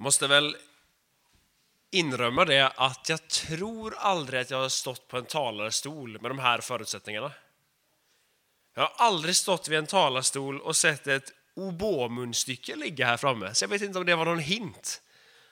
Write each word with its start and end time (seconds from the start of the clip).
Jag 0.00 0.04
måste 0.04 0.26
väl 0.26 0.56
inrömma 1.90 2.44
det 2.44 2.72
att 2.76 3.08
jag 3.08 3.28
tror 3.28 3.94
aldrig 3.98 4.40
att 4.40 4.50
jag 4.50 4.58
har 4.58 4.68
stått 4.68 5.08
på 5.08 5.18
en 5.18 5.24
talarstol 5.24 6.20
med 6.20 6.30
de 6.30 6.38
här 6.38 6.60
förutsättningarna. 6.60 7.32
Jag 8.74 8.82
har 8.82 8.92
aldrig 8.96 9.36
stått 9.36 9.68
vid 9.68 9.78
en 9.78 9.86
talarstol 9.86 10.60
och 10.60 10.76
sett 10.76 11.06
ett 11.06 11.32
obomunstycke 11.54 12.76
ligga 12.76 13.06
här 13.06 13.16
framme, 13.16 13.54
så 13.54 13.64
jag 13.64 13.68
vet 13.68 13.82
inte 13.82 13.98
om 13.98 14.06
det 14.06 14.14
var 14.14 14.24
någon 14.24 14.38
hint 14.38 15.02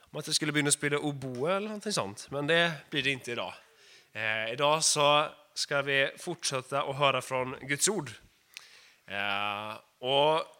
om 0.00 0.18
att 0.18 0.26
jag 0.26 0.36
skulle 0.36 0.52
börja 0.52 0.70
spela 0.70 0.98
oboe 0.98 1.56
eller 1.56 1.68
någonting 1.68 1.92
sånt, 1.92 2.28
men 2.30 2.46
det 2.46 2.72
blir 2.90 3.02
det 3.02 3.10
inte 3.10 3.32
idag. 3.32 3.54
Eh, 4.12 4.52
idag 4.52 4.84
så 4.84 5.28
ska 5.54 5.82
vi 5.82 6.10
fortsätta 6.18 6.82
att 6.82 6.96
höra 6.96 7.22
från 7.22 7.56
Guds 7.60 7.88
ord. 7.88 8.10
Eh, 9.06 9.76
och 10.08 10.57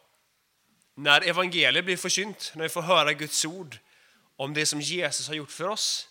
när 0.98 1.28
evangeliet 1.28 1.84
blir 1.84 1.96
försynt, 1.96 2.52
när 2.54 2.62
vi 2.62 2.68
får 2.68 2.82
höra 2.82 3.12
Guds 3.12 3.44
ord 3.44 3.78
om 4.36 4.54
det 4.54 4.66
som 4.66 4.80
Jesus 4.80 5.28
har 5.28 5.34
gjort 5.34 5.50
för 5.50 5.68
oss, 5.68 6.08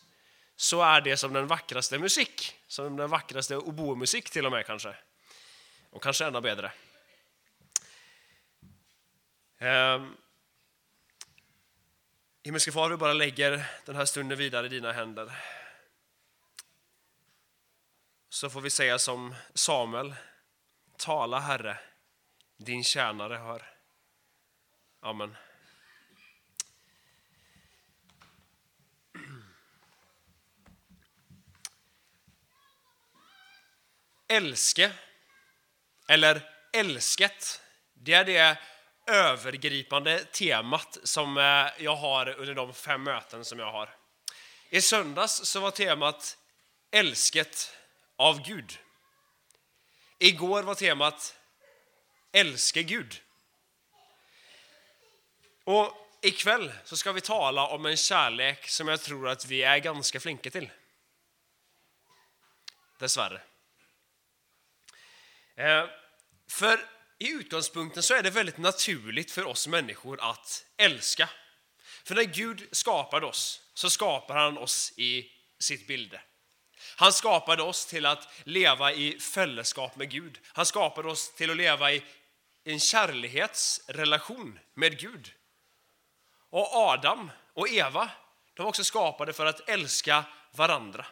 så 0.55 0.81
är 0.81 1.01
det 1.01 1.17
som 1.17 1.33
den 1.33 1.47
vackraste 1.47 1.97
musik, 1.97 2.55
som 2.67 2.95
den 2.95 3.09
vackraste 3.09 3.57
oboemusik 3.57 4.29
till 4.29 4.45
och 4.45 4.51
med 4.51 4.65
kanske. 4.65 4.95
Och 5.89 6.03
kanske 6.03 6.25
ännu 6.25 6.41
bättre. 6.41 6.71
Eh, 9.57 10.05
Himmelske 12.43 12.71
far, 12.71 12.89
vi 12.89 12.97
bara 12.97 13.13
lägger 13.13 13.65
den 13.85 13.95
här 13.95 14.05
stunden 14.05 14.37
vidare 14.37 14.65
i 14.65 14.69
dina 14.69 14.91
händer. 14.91 15.31
Så 18.29 18.49
får 18.49 18.61
vi 18.61 18.69
säga 18.69 18.99
som 18.99 19.35
Samuel, 19.53 20.15
tala 20.97 21.39
Herre, 21.39 21.79
din 22.57 22.83
tjänare 22.83 23.35
hör. 23.35 23.76
Amen. 24.99 25.35
Älske, 34.29 34.91
eller 36.07 36.41
älsket, 36.73 37.61
det 37.93 38.13
är 38.13 38.25
det 38.25 38.57
övergripande 39.07 40.19
temat 40.19 40.97
som 41.03 41.37
eh, 41.37 41.83
jag 41.83 41.95
har 41.95 42.29
under 42.29 42.55
de 42.55 42.73
fem 42.73 43.03
möten 43.03 43.45
som 43.45 43.59
jag 43.59 43.71
har. 43.71 43.95
I 44.69 44.81
söndags 44.81 45.45
så 45.45 45.59
var 45.59 45.71
temat 45.71 46.37
Älsket 46.91 47.77
av 48.15 48.41
Gud. 48.47 48.79
Igår 50.19 50.63
var 50.63 50.75
temat 50.75 51.35
Älske 52.31 52.83
Gud. 52.83 53.21
Och 55.67 55.93
ikväll 56.21 56.71
så 56.83 56.97
ska 56.97 57.11
vi 57.11 57.21
tala 57.21 57.67
om 57.67 57.85
en 57.85 57.97
kärlek 57.97 58.69
som 58.69 58.87
jag 58.87 59.01
tror 59.01 59.29
att 59.29 59.45
vi 59.45 59.63
är 59.63 59.77
ganska 59.77 60.19
flinka 60.19 60.49
till. 60.49 60.69
Dessvärre. 62.99 63.41
Eh, 65.55 65.85
för 66.49 66.79
i 67.19 67.29
utgångspunkten 67.29 68.03
så 68.03 68.13
är 68.13 68.23
det 68.23 68.29
väldigt 68.29 68.57
naturligt 68.57 69.31
för 69.31 69.45
oss 69.45 69.67
människor 69.67 70.21
att 70.21 70.65
älska. 70.77 71.29
För 72.03 72.15
när 72.15 72.23
Gud 72.23 72.67
skapade 72.71 73.25
oss 73.25 73.61
så 73.73 73.89
skapade 73.89 74.39
han 74.39 74.57
oss 74.57 74.93
i 74.97 75.31
sitt 75.59 75.87
bilde. 75.87 76.21
Han 76.95 77.13
skapade 77.13 77.63
oss 77.63 77.85
till 77.85 78.05
att 78.05 78.29
leva 78.43 78.93
i 78.93 79.19
fällskap 79.19 79.95
med 79.95 80.09
Gud. 80.09 80.39
Han 80.53 80.65
skapade 80.65 81.09
oss 81.09 81.33
till 81.35 81.51
att 81.51 81.57
leva 81.57 81.91
i 81.91 82.03
en 82.63 82.79
kärleksrelation 82.79 84.59
med 84.73 84.99
Gud. 84.99 85.33
Och 86.49 86.75
Adam 86.75 87.31
och 87.53 87.69
Eva, 87.69 88.09
de 88.53 88.63
var 88.63 88.69
också 88.69 88.83
skapade 88.83 89.33
för 89.33 89.45
att 89.45 89.69
älska 89.69 90.25
varandra. 90.51 91.05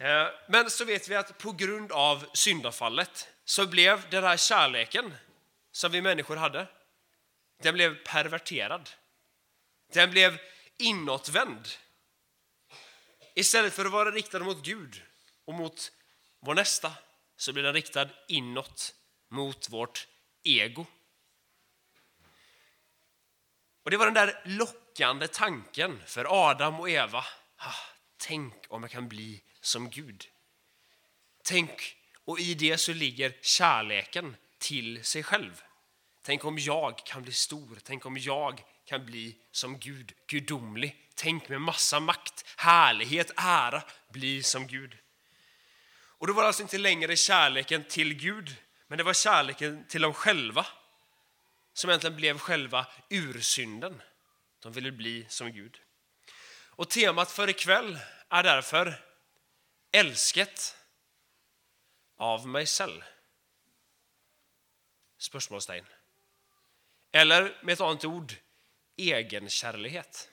Eh, 0.00 0.28
men 0.48 0.70
så 0.70 0.84
vet 0.84 1.08
vi 1.08 1.16
att 1.16 1.38
på 1.38 1.52
grund 1.52 1.92
av 1.92 2.26
syndafallet 2.32 3.28
så 3.44 3.66
blev 3.66 4.10
den 4.10 4.24
här 4.24 4.36
kärleken 4.36 5.14
som 5.72 5.92
vi 5.92 6.02
människor 6.02 6.36
hade, 6.36 6.66
den 7.62 7.74
blev 7.74 8.04
perverterad. 8.04 8.90
Den 9.92 10.10
blev 10.10 10.38
inåtvänd. 10.76 11.68
Istället 13.34 13.74
för 13.74 13.84
att 13.84 13.92
vara 13.92 14.10
riktad 14.10 14.38
mot 14.38 14.64
Gud 14.64 15.02
och 15.44 15.54
mot 15.54 15.92
vår 16.40 16.54
nästa 16.54 16.92
så 17.36 17.52
blir 17.52 17.62
den 17.62 17.74
riktad 17.74 18.08
inåt 18.28 18.94
mot 19.28 19.70
vårt 19.70 20.08
ego. 20.42 20.86
Och 23.88 23.90
Det 23.90 23.96
var 23.96 24.06
den 24.06 24.14
där 24.14 24.40
lockande 24.44 25.28
tanken 25.28 26.02
för 26.06 26.48
Adam 26.50 26.80
och 26.80 26.90
Eva. 26.90 27.24
Ah, 27.56 27.74
tänk 28.16 28.54
om 28.68 28.82
jag 28.82 28.90
kan 28.90 29.08
bli 29.08 29.42
som 29.60 29.90
Gud. 29.90 30.24
Tänk, 31.44 31.96
och 32.24 32.40
i 32.40 32.54
det 32.54 32.78
så 32.78 32.92
ligger 32.92 33.32
kärleken 33.42 34.36
till 34.58 35.04
sig 35.04 35.22
själv. 35.22 35.62
Tänk 36.22 36.44
om 36.44 36.58
jag 36.58 36.98
kan 37.06 37.22
bli 37.22 37.32
stor, 37.32 37.78
tänk 37.84 38.06
om 38.06 38.16
jag 38.16 38.62
kan 38.84 39.06
bli 39.06 39.36
som 39.50 39.78
Gud, 39.78 40.12
gudomlig. 40.26 41.08
Tänk 41.14 41.48
med 41.48 41.60
massa 41.60 42.00
makt, 42.00 42.44
härlighet, 42.56 43.30
ära, 43.36 43.82
bli 44.12 44.42
som 44.42 44.66
Gud. 44.66 44.96
Och 46.18 46.26
då 46.26 46.32
var 46.32 46.42
det 46.42 46.46
alltså 46.46 46.62
inte 46.62 46.78
längre 46.78 47.16
kärleken 47.16 47.84
till 47.84 48.14
Gud, 48.14 48.56
men 48.86 48.98
det 48.98 49.04
var 49.04 49.14
kärleken 49.14 49.84
till 49.88 50.02
dem 50.02 50.14
själva 50.14 50.66
som 51.78 51.90
egentligen 51.90 52.16
blev 52.16 52.38
själva 52.38 52.86
ursynden. 53.10 54.02
De 54.58 54.72
ville 54.72 54.92
bli 54.92 55.26
som 55.28 55.52
Gud. 55.52 55.80
Och 56.70 56.90
temat 56.90 57.30
för 57.30 57.50
ikväll 57.50 57.98
är 58.28 58.42
därför 58.42 59.04
älsket 59.92 60.76
av 62.16 62.48
mig 62.48 62.66
själv? 62.66 63.02
Spörsmålstein. 65.18 65.84
Eller 67.12 67.58
med 67.62 67.72
ett 67.72 67.80
annat 67.80 68.04
ord, 68.04 68.34
egenkärlighet. 68.96 70.30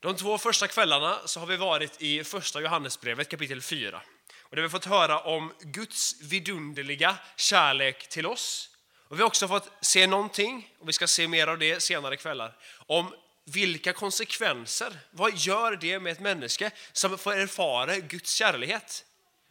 De 0.00 0.16
två 0.16 0.38
första 0.38 0.68
kvällarna 0.68 1.26
så 1.26 1.40
har 1.40 1.46
vi 1.46 1.56
varit 1.56 2.02
i 2.02 2.24
första 2.24 2.60
Johannesbrevet 2.60 3.28
kapitel 3.28 3.62
4. 3.62 4.02
Och 4.38 4.56
där 4.56 4.62
vi 4.62 4.68
har 4.68 4.68
fått 4.68 4.84
höra 4.84 5.20
om 5.20 5.54
Guds 5.60 6.20
vidunderliga 6.20 7.18
kärlek 7.36 8.08
till 8.08 8.26
oss. 8.26 8.75
Och 9.08 9.18
vi 9.18 9.22
har 9.22 9.26
också 9.26 9.48
fått 9.48 9.70
se 9.80 10.06
någonting, 10.06 10.74
och 10.78 10.88
vi 10.88 10.92
ska 10.92 11.06
se 11.06 11.28
mer 11.28 11.46
av 11.46 11.58
det 11.58 11.80
senare 11.80 12.16
kvällar, 12.16 12.56
om 12.86 13.14
vilka 13.44 13.92
konsekvenser, 13.92 14.98
vad 15.10 15.36
gör 15.36 15.76
det 15.76 16.00
med 16.00 16.12
ett 16.12 16.20
människa 16.20 16.70
som 16.92 17.18
får 17.18 17.32
erfara 17.32 17.96
Guds 17.96 18.32
kärlighet? 18.32 19.04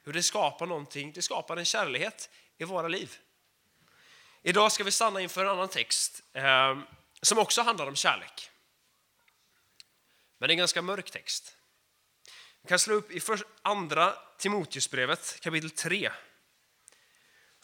Hur 0.04 0.14
det 0.14 0.24
skapar 0.24 0.66
någonting, 0.66 1.12
det 1.12 1.22
skapar 1.22 1.58
en 1.58 1.66
kärlighet 1.66 2.30
i 2.58 2.64
våra 2.64 2.88
liv. 2.88 3.18
Idag 4.44 4.72
ska 4.72 4.84
vi 4.84 4.92
stanna 4.92 5.22
inför 5.22 5.42
en 5.42 5.50
annan 5.50 5.68
text 5.68 6.24
eh, 6.34 6.78
som 7.22 7.38
också 7.38 7.62
handlar 7.62 7.88
om 7.88 7.96
kärlek. 7.96 8.52
Men 10.38 10.48
det 10.48 10.52
är 10.52 10.54
en 10.54 10.58
ganska 10.58 10.82
mörk 10.82 11.12
text. 11.12 11.56
Vi 12.62 12.70
kan 12.70 12.80
slå 12.80 12.94
upp 12.94 13.12
i 13.12 13.22
andra 13.62 14.14
Timoteusbrevet 14.38 15.40
kapitel 15.42 15.70
3. 15.70 16.12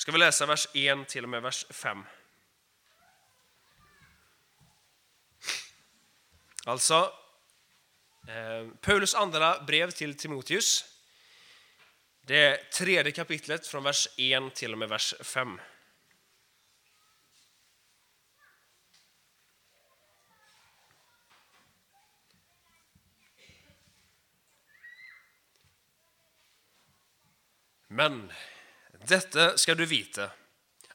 Ska 0.01 0.11
vi 0.11 0.17
läsa 0.17 0.45
vers 0.45 0.67
1 0.73 1.07
till 1.07 1.23
och 1.23 1.29
med 1.29 1.41
vers 1.41 1.65
5. 1.69 2.05
Alltså, 6.65 7.13
eh, 8.27 8.67
Paulus 8.81 9.15
andra 9.15 9.63
brev 9.63 9.91
till 9.91 10.17
Timoteus. 10.17 10.85
Det 12.21 12.71
tredje 12.71 13.11
kapitlet 13.11 13.67
från 13.67 13.83
vers 13.83 14.07
1 14.17 14.55
till 14.55 14.71
och 14.71 14.77
med 14.77 14.89
vers 14.89 15.13
5. 15.19 15.61
Men 27.87 28.31
detta 29.07 29.57
ska 29.57 29.75
du 29.75 29.85
veta, 29.85 30.31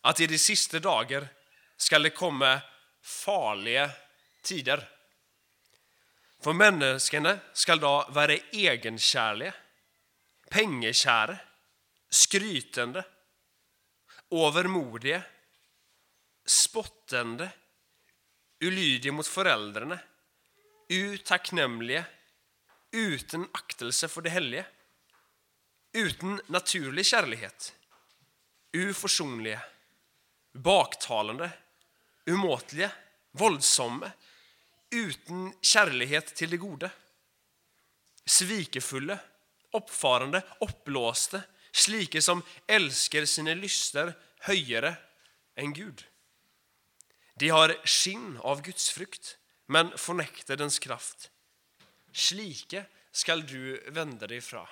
att 0.00 0.20
i 0.20 0.26
de 0.26 0.38
sista 0.38 0.78
dagar 0.78 1.28
ska 1.76 1.98
det 1.98 2.10
komma 2.10 2.60
farliga 3.02 3.90
tider. 4.42 4.88
For 6.42 6.52
menneskene 6.52 7.38
skal 7.52 7.80
da 7.80 7.94
være 8.14 8.38
egenkjærlige, 8.52 9.52
pengekjære, 10.50 11.38
skrytende, 12.10 13.02
overmodige, 14.30 15.22
spottende, 16.46 17.48
ulydige 18.62 19.12
mot 19.12 19.26
foreldrene, 19.26 19.98
utakknemlige, 20.90 22.04
uten 22.94 23.48
aktelse 23.52 24.08
for 24.08 24.22
det 24.22 24.36
hellige, 24.36 24.66
uten 25.96 26.38
naturlig 26.52 27.04
kjærlighet, 27.10 27.72
uforsonlige, 28.76 29.60
baktalende, 30.52 31.50
umåtelige, 32.28 32.90
voldsomme, 33.36 34.10
uten 34.92 35.50
kjærlighet 35.62 36.32
til 36.36 36.52
det 36.52 36.60
gode. 36.62 36.90
Svikefulle, 38.26 39.18
oppfarende, 39.76 40.42
oppblåste, 40.64 41.42
slike 41.76 42.22
som 42.24 42.42
elsker 42.68 43.26
sine 43.28 43.54
lyster 43.58 44.14
høyere 44.48 44.94
enn 45.56 45.74
Gud. 45.76 46.04
De 47.36 47.50
har 47.52 47.74
skinn 47.84 48.38
av 48.40 48.62
Guds 48.64 48.88
frukt, 48.94 49.36
men 49.68 49.92
fornekter 50.00 50.56
dens 50.56 50.78
kraft. 50.80 51.28
Slike 52.16 52.86
skal 53.12 53.44
du 53.44 53.76
vende 53.92 54.28
deg 54.30 54.40
fra. 54.44 54.64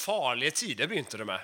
Farliga 0.00 0.50
tider 0.50 0.86
begynte 0.86 1.16
det 1.16 1.24
med. 1.24 1.40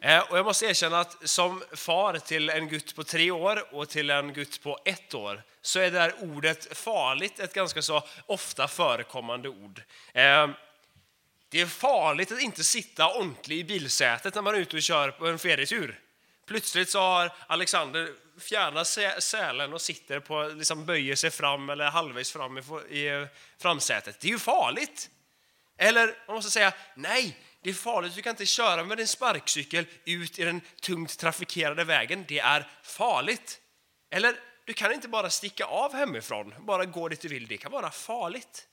Eh, 0.00 0.18
och 0.30 0.38
jag 0.38 0.46
måste 0.46 0.66
erkänna 0.66 1.00
att 1.00 1.28
som 1.28 1.62
far 1.72 2.18
till 2.18 2.50
en 2.50 2.68
gutt 2.68 2.96
på 2.96 3.04
tre 3.04 3.30
år 3.30 3.74
och 3.74 3.88
till 3.88 4.10
en 4.10 4.32
gutt 4.32 4.62
på 4.62 4.78
ett 4.84 5.14
år 5.14 5.42
så 5.62 5.78
är 5.78 5.90
det 5.90 5.98
där 5.98 6.14
ordet 6.20 6.78
farligt 6.78 7.40
ett 7.40 7.54
ganska 7.54 7.82
så 7.82 8.02
ofta 8.26 8.68
förekommande 8.68 9.48
ord. 9.48 9.82
Eh, 10.12 10.48
det 11.48 11.60
är 11.60 11.66
farligt 11.66 12.32
att 12.32 12.40
inte 12.40 12.64
sitta 12.64 13.14
ordentligt 13.14 13.58
i 13.58 13.64
bilsätet 13.64 14.34
när 14.34 14.42
man 14.42 14.54
är 14.54 14.58
ute 14.58 14.76
och 14.76 14.82
kör 14.82 15.10
på 15.10 15.26
en 15.26 15.38
ferietur. 15.38 16.00
Plötsligt 16.46 16.90
så 16.90 17.00
har 17.00 17.32
Alexander 17.46 18.08
fjärna 18.40 18.84
sälen 19.20 19.72
och 19.72 19.80
sitter 19.80 20.20
på, 20.20 20.52
liksom 20.54 20.86
böjer 20.86 21.16
sig 21.16 21.30
fram 21.30 21.70
eller 21.70 21.84
halvvägs 21.84 22.32
fram 22.32 22.58
i 22.58 23.26
framsätet. 23.58 24.20
Det 24.20 24.28
är 24.28 24.32
ju 24.32 24.38
farligt. 24.38 25.10
Eller 25.76 26.14
man 26.26 26.36
måste 26.36 26.50
säga, 26.50 26.72
nej, 26.94 27.36
det 27.62 27.70
är 27.70 27.74
farligt, 27.74 28.14
du 28.14 28.22
kan 28.22 28.30
inte 28.30 28.46
köra 28.46 28.84
med 28.84 28.96
din 28.96 29.08
sparkcykel 29.08 29.86
ut 30.04 30.38
i 30.38 30.44
den 30.44 30.60
tungt 30.82 31.18
trafikerade 31.18 31.84
vägen. 31.84 32.24
Det 32.28 32.38
är 32.38 32.68
farligt. 32.82 33.60
Eller 34.10 34.36
du 34.64 34.72
kan 34.72 34.92
inte 34.92 35.08
bara 35.08 35.30
sticka 35.30 35.64
av 35.64 35.94
hemifrån, 35.94 36.54
bara 36.58 36.84
gå 36.84 37.08
dit 37.08 37.20
du 37.20 37.28
vill. 37.28 37.46
Det 37.46 37.56
kan 37.56 37.72
vara 37.72 37.90
farligt. 37.90 38.66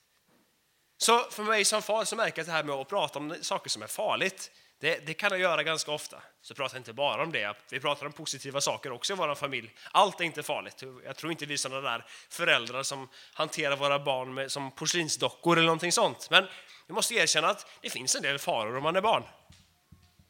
Så 0.98 1.30
för 1.30 1.42
mig 1.42 1.64
som 1.64 1.82
far 1.82 2.04
så 2.04 2.16
märker 2.16 2.38
jag 2.38 2.42
att 2.42 2.46
det 2.46 2.52
här 2.52 2.64
med 2.64 2.74
att 2.74 2.88
prata 2.88 3.18
om 3.18 3.34
saker 3.40 3.70
som 3.70 3.82
är 3.82 3.86
farligt, 3.86 4.50
det, 4.80 5.06
det, 5.06 5.14
kan 5.14 5.30
jag 5.30 5.40
göra 5.40 5.62
ganska 5.62 5.92
ofta. 5.92 6.22
Så 6.42 6.54
prata 6.54 6.76
inte 6.76 6.92
bara 6.92 7.22
om 7.22 7.32
det, 7.32 7.56
vi 7.70 7.80
pratar 7.80 8.06
om 8.06 8.12
positiva 8.12 8.60
saker 8.60 8.92
också 8.92 9.12
i 9.12 9.16
vår 9.16 9.34
familj. 9.34 9.74
Allt 9.92 10.20
är 10.20 10.24
inte 10.24 10.42
farligt. 10.42 10.82
Jag 11.04 11.16
tror 11.16 11.32
inte 11.32 11.46
vi 11.46 11.54
är 11.54 11.58
sådana 11.58 11.90
där 11.90 12.04
föräldrar 12.28 12.82
som 12.82 13.08
hanterar 13.32 13.76
våra 13.76 13.98
barn 13.98 14.34
med, 14.34 14.52
som 14.52 14.70
porslinsdockor 14.70 15.56
eller 15.56 15.66
någonting 15.66 15.92
sånt. 15.92 16.30
Men 16.30 16.46
vi 16.88 16.94
måste 16.94 17.14
erkänna 17.14 17.48
att 17.48 17.66
det 17.80 17.90
finns 17.90 18.14
en 18.14 18.22
del 18.22 18.38
faror 18.38 18.76
om 18.76 18.82
man 18.82 18.96
är 18.96 19.00
barn. 19.00 19.22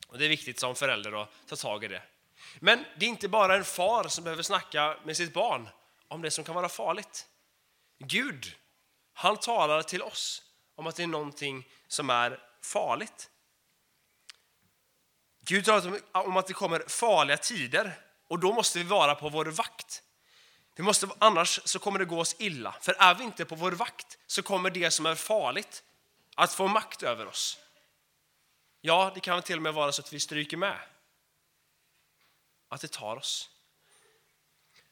Och 0.09 0.19
det 0.19 0.25
är 0.25 0.29
viktigt 0.29 0.61
som 0.61 0.75
förälder 0.75 1.23
att 1.23 1.31
ta 1.47 1.57
tag 1.57 1.85
i 1.85 1.89
det. 1.89 2.03
Men 2.59 2.85
det 2.97 3.07
är 3.07 3.09
inte 3.09 3.29
bara 3.29 3.57
en 3.57 3.65
far 3.65 4.09
som 4.09 4.25
behöver 4.25 4.43
snacka 4.43 4.97
med 5.05 5.17
sitt 5.17 5.33
barn 5.33 5.69
om 6.09 6.23
det 6.23 6.31
som 6.31 6.45
kan 6.45 6.55
vara 6.55 6.69
farligt. 6.69 7.27
Gud, 7.99 8.57
han 9.13 9.37
talar 9.37 9.83
till 9.83 10.03
oss 10.03 10.43
om 10.75 10.87
att 10.87 10.97
det 10.97 11.03
är 11.03 11.07
någonting 11.07 11.69
som 11.89 12.11
är 12.11 12.41
farligt. 12.63 13.31
Gud 15.41 15.65
talar 15.65 16.01
om 16.13 16.37
att 16.37 16.47
det 16.47 16.53
kommer 16.53 16.85
farliga 16.89 17.37
tider 17.37 18.01
och 18.29 18.39
då 18.39 18.53
måste 18.53 18.79
vi 18.79 18.85
vara 18.85 19.15
på 19.15 19.29
vår 19.29 19.47
vakt. 19.47 20.03
Vi 20.77 20.83
måste, 20.83 21.09
annars 21.19 21.61
så 21.65 21.79
kommer 21.79 21.99
det 21.99 22.05
gå 22.05 22.21
oss 22.21 22.37
illa. 22.39 22.75
För 22.81 22.93
är 22.99 23.15
vi 23.15 23.25
inte 23.25 23.45
på 23.45 23.55
vår 23.55 23.73
vakt 23.73 24.19
så 24.27 24.43
kommer 24.43 24.71
det 24.71 24.91
som 24.91 25.07
är 25.07 25.15
farligt 25.15 25.83
att 26.39 26.55
få 26.55 26.67
makt 26.67 27.03
över 27.03 27.27
oss. 27.27 27.59
Ja, 28.81 29.13
det 29.15 29.21
kan 29.21 29.43
till 29.43 29.57
och 29.57 29.63
med 29.63 29.75
vara 29.75 29.93
så 29.93 30.03
att 30.03 30.13
vi 30.13 30.21
stryker 30.21 30.57
med. 30.57 30.79
Att 32.69 32.81
det 32.81 32.89
tar 32.89 33.17
oss. 33.17 33.51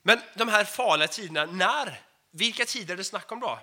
Men 0.03 0.21
de 0.35 0.49
här 0.49 0.65
farliga 0.65 1.09
tiderna, 1.09 1.47
när? 1.47 2.01
Vilka 2.31 2.65
tider 2.65 2.95
är 2.95 2.97
det 2.97 3.05
snack 3.05 3.33
om 3.33 3.41
då? 3.41 3.59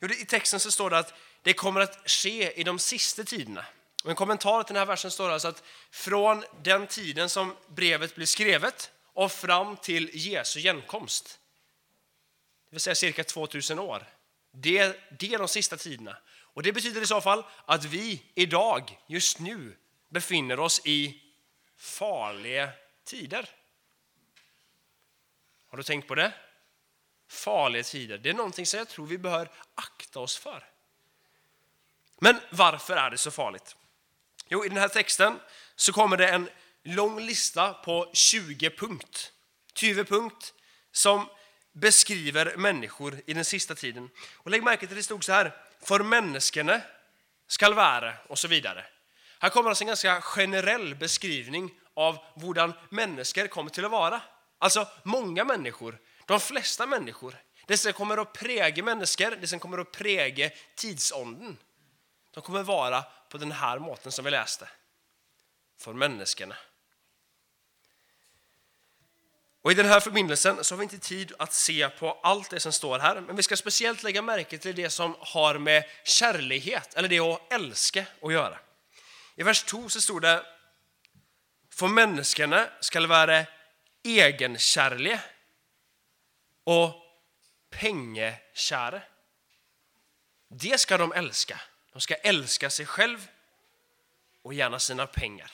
Jo, 0.00 0.08
I 0.08 0.24
texten 0.24 0.60
så 0.60 0.70
står 0.70 0.90
det 0.90 0.98
att 0.98 1.14
det 1.42 1.52
kommer 1.52 1.80
att 1.80 2.10
ske 2.10 2.60
i 2.60 2.64
de 2.64 2.78
sista 2.78 3.24
tiderna. 3.24 3.64
Och 4.04 4.10
en 4.10 4.16
kommentar 4.16 4.62
till 4.62 4.74
den 4.74 4.80
här 4.80 4.86
versen 4.86 5.10
står 5.10 5.30
alltså 5.30 5.48
att 5.48 5.62
från 5.90 6.44
den 6.62 6.86
tiden 6.86 7.28
som 7.28 7.56
brevet 7.68 8.14
blir 8.14 8.26
skrivet 8.26 8.92
och 9.12 9.32
fram 9.32 9.76
till 9.76 10.10
Jesu 10.12 10.60
genkomst, 10.60 11.38
det 12.64 12.74
vill 12.74 12.80
säga 12.80 12.94
cirka 12.94 13.24
2000 13.24 13.78
år, 13.78 14.06
det, 14.52 15.00
det 15.18 15.34
är 15.34 15.38
de 15.38 15.48
sista 15.48 15.76
tiderna. 15.76 16.16
Och 16.54 16.62
Det 16.62 16.72
betyder 16.72 17.00
i 17.02 17.06
så 17.06 17.20
fall 17.20 17.44
att 17.64 17.84
vi 17.84 18.22
idag, 18.34 18.98
just 19.06 19.38
nu, 19.38 19.76
befinner 20.08 20.60
oss 20.60 20.80
i 20.84 21.22
farliga 21.76 22.68
tider. 23.04 23.48
Har 25.68 25.76
du 25.76 25.82
tänkt 25.82 26.08
på 26.08 26.14
det? 26.14 26.32
Farliga 27.28 27.82
tider. 27.82 28.18
Det 28.18 28.30
är 28.30 28.34
någonting 28.34 28.66
som 28.66 28.78
jag 28.78 28.88
tror 28.88 29.06
vi 29.06 29.18
bör 29.18 29.50
akta 29.74 30.20
oss 30.20 30.36
för. 30.36 30.64
Men 32.18 32.40
varför 32.50 32.96
är 32.96 33.10
det 33.10 33.18
så 33.18 33.30
farligt? 33.30 33.76
Jo, 34.48 34.64
i 34.64 34.68
den 34.68 34.78
här 34.78 34.88
texten 34.88 35.40
så 35.76 35.92
kommer 35.92 36.16
det 36.16 36.28
en 36.28 36.50
lång 36.82 37.20
lista 37.20 37.74
på 37.74 38.10
20 38.12 38.70
punkt. 38.70 39.32
20 39.74 40.04
punkt 40.04 40.54
som 40.92 41.28
beskriver 41.72 42.56
människor 42.56 43.20
i 43.26 43.34
den 43.34 43.44
sista 43.44 43.74
tiden. 43.74 44.10
Och 44.34 44.50
lägg 44.50 44.62
märke 44.62 44.86
till 44.86 44.94
att 44.94 44.98
det 44.98 45.02
stod 45.02 45.24
så 45.24 45.32
här, 45.32 45.56
för 45.82 46.00
människorna 46.00 46.80
skal 47.46 47.74
vara 47.74 48.14
och 48.28 48.38
så 48.38 48.48
vidare. 48.48 48.84
Här 49.38 49.48
kommer 49.48 49.68
alltså 49.68 49.84
en 49.84 49.88
ganska 49.88 50.20
generell 50.20 50.94
beskrivning 50.94 51.70
av 51.94 52.18
hur 52.34 52.94
människor 52.94 53.46
kommer 53.46 53.70
till 53.70 53.84
att 53.84 53.90
vara. 53.90 54.20
Alltså 54.58 54.88
många 55.02 55.44
människor, 55.44 55.98
de 56.26 56.40
flesta 56.40 56.86
människor. 56.86 57.36
Det 57.66 57.78
som 57.78 57.92
kommer 57.92 58.16
att 58.16 58.32
präga 58.32 58.82
människor, 58.82 59.36
det 59.40 59.46
som 59.46 59.58
kommer 59.58 59.78
att 59.78 59.92
präga 59.92 60.50
tidsånden. 60.74 61.58
De 62.30 62.42
kommer 62.42 62.62
vara 62.62 63.04
på 63.28 63.38
den 63.38 63.52
här 63.52 63.78
måten 63.78 64.12
som 64.12 64.24
vi 64.24 64.30
läste. 64.30 64.68
För 65.78 65.92
människorna. 65.92 66.56
Och 69.62 69.72
I 69.72 69.74
den 69.74 69.86
här 69.86 70.00
förbindelsen 70.00 70.64
så 70.64 70.74
har 70.74 70.78
vi 70.78 70.82
inte 70.82 70.98
tid 70.98 71.32
att 71.38 71.52
se 71.52 71.88
på 71.88 72.18
allt 72.22 72.50
det 72.50 72.60
som 72.60 72.72
står 72.72 72.98
här, 72.98 73.20
men 73.20 73.36
vi 73.36 73.42
ska 73.42 73.56
speciellt 73.56 74.02
lägga 74.02 74.22
märke 74.22 74.58
till 74.58 74.74
det 74.74 74.90
som 74.90 75.16
har 75.18 75.58
med 75.58 75.84
kärlighet, 76.04 76.94
eller 76.94 77.08
det 77.08 77.20
att 77.20 77.52
älska, 77.52 78.06
att 78.22 78.32
göra. 78.32 78.58
I 79.36 79.42
vers 79.42 79.62
2 79.62 79.88
så 79.88 80.00
stod 80.00 80.22
det 80.22 80.46
för 81.70 81.88
människorna 81.88 82.68
ska 82.80 83.06
vara 83.06 83.46
egenkärliga 84.02 85.20
och 86.64 86.94
pengekära. 87.70 89.02
Det 90.48 90.80
ska 90.80 90.98
de 90.98 91.12
älska. 91.12 91.60
De 91.92 92.00
ska 92.00 92.14
älska 92.14 92.70
sig 92.70 92.86
själv 92.86 93.28
och 94.42 94.54
gärna 94.54 94.78
sina 94.78 95.06
pengar. 95.06 95.50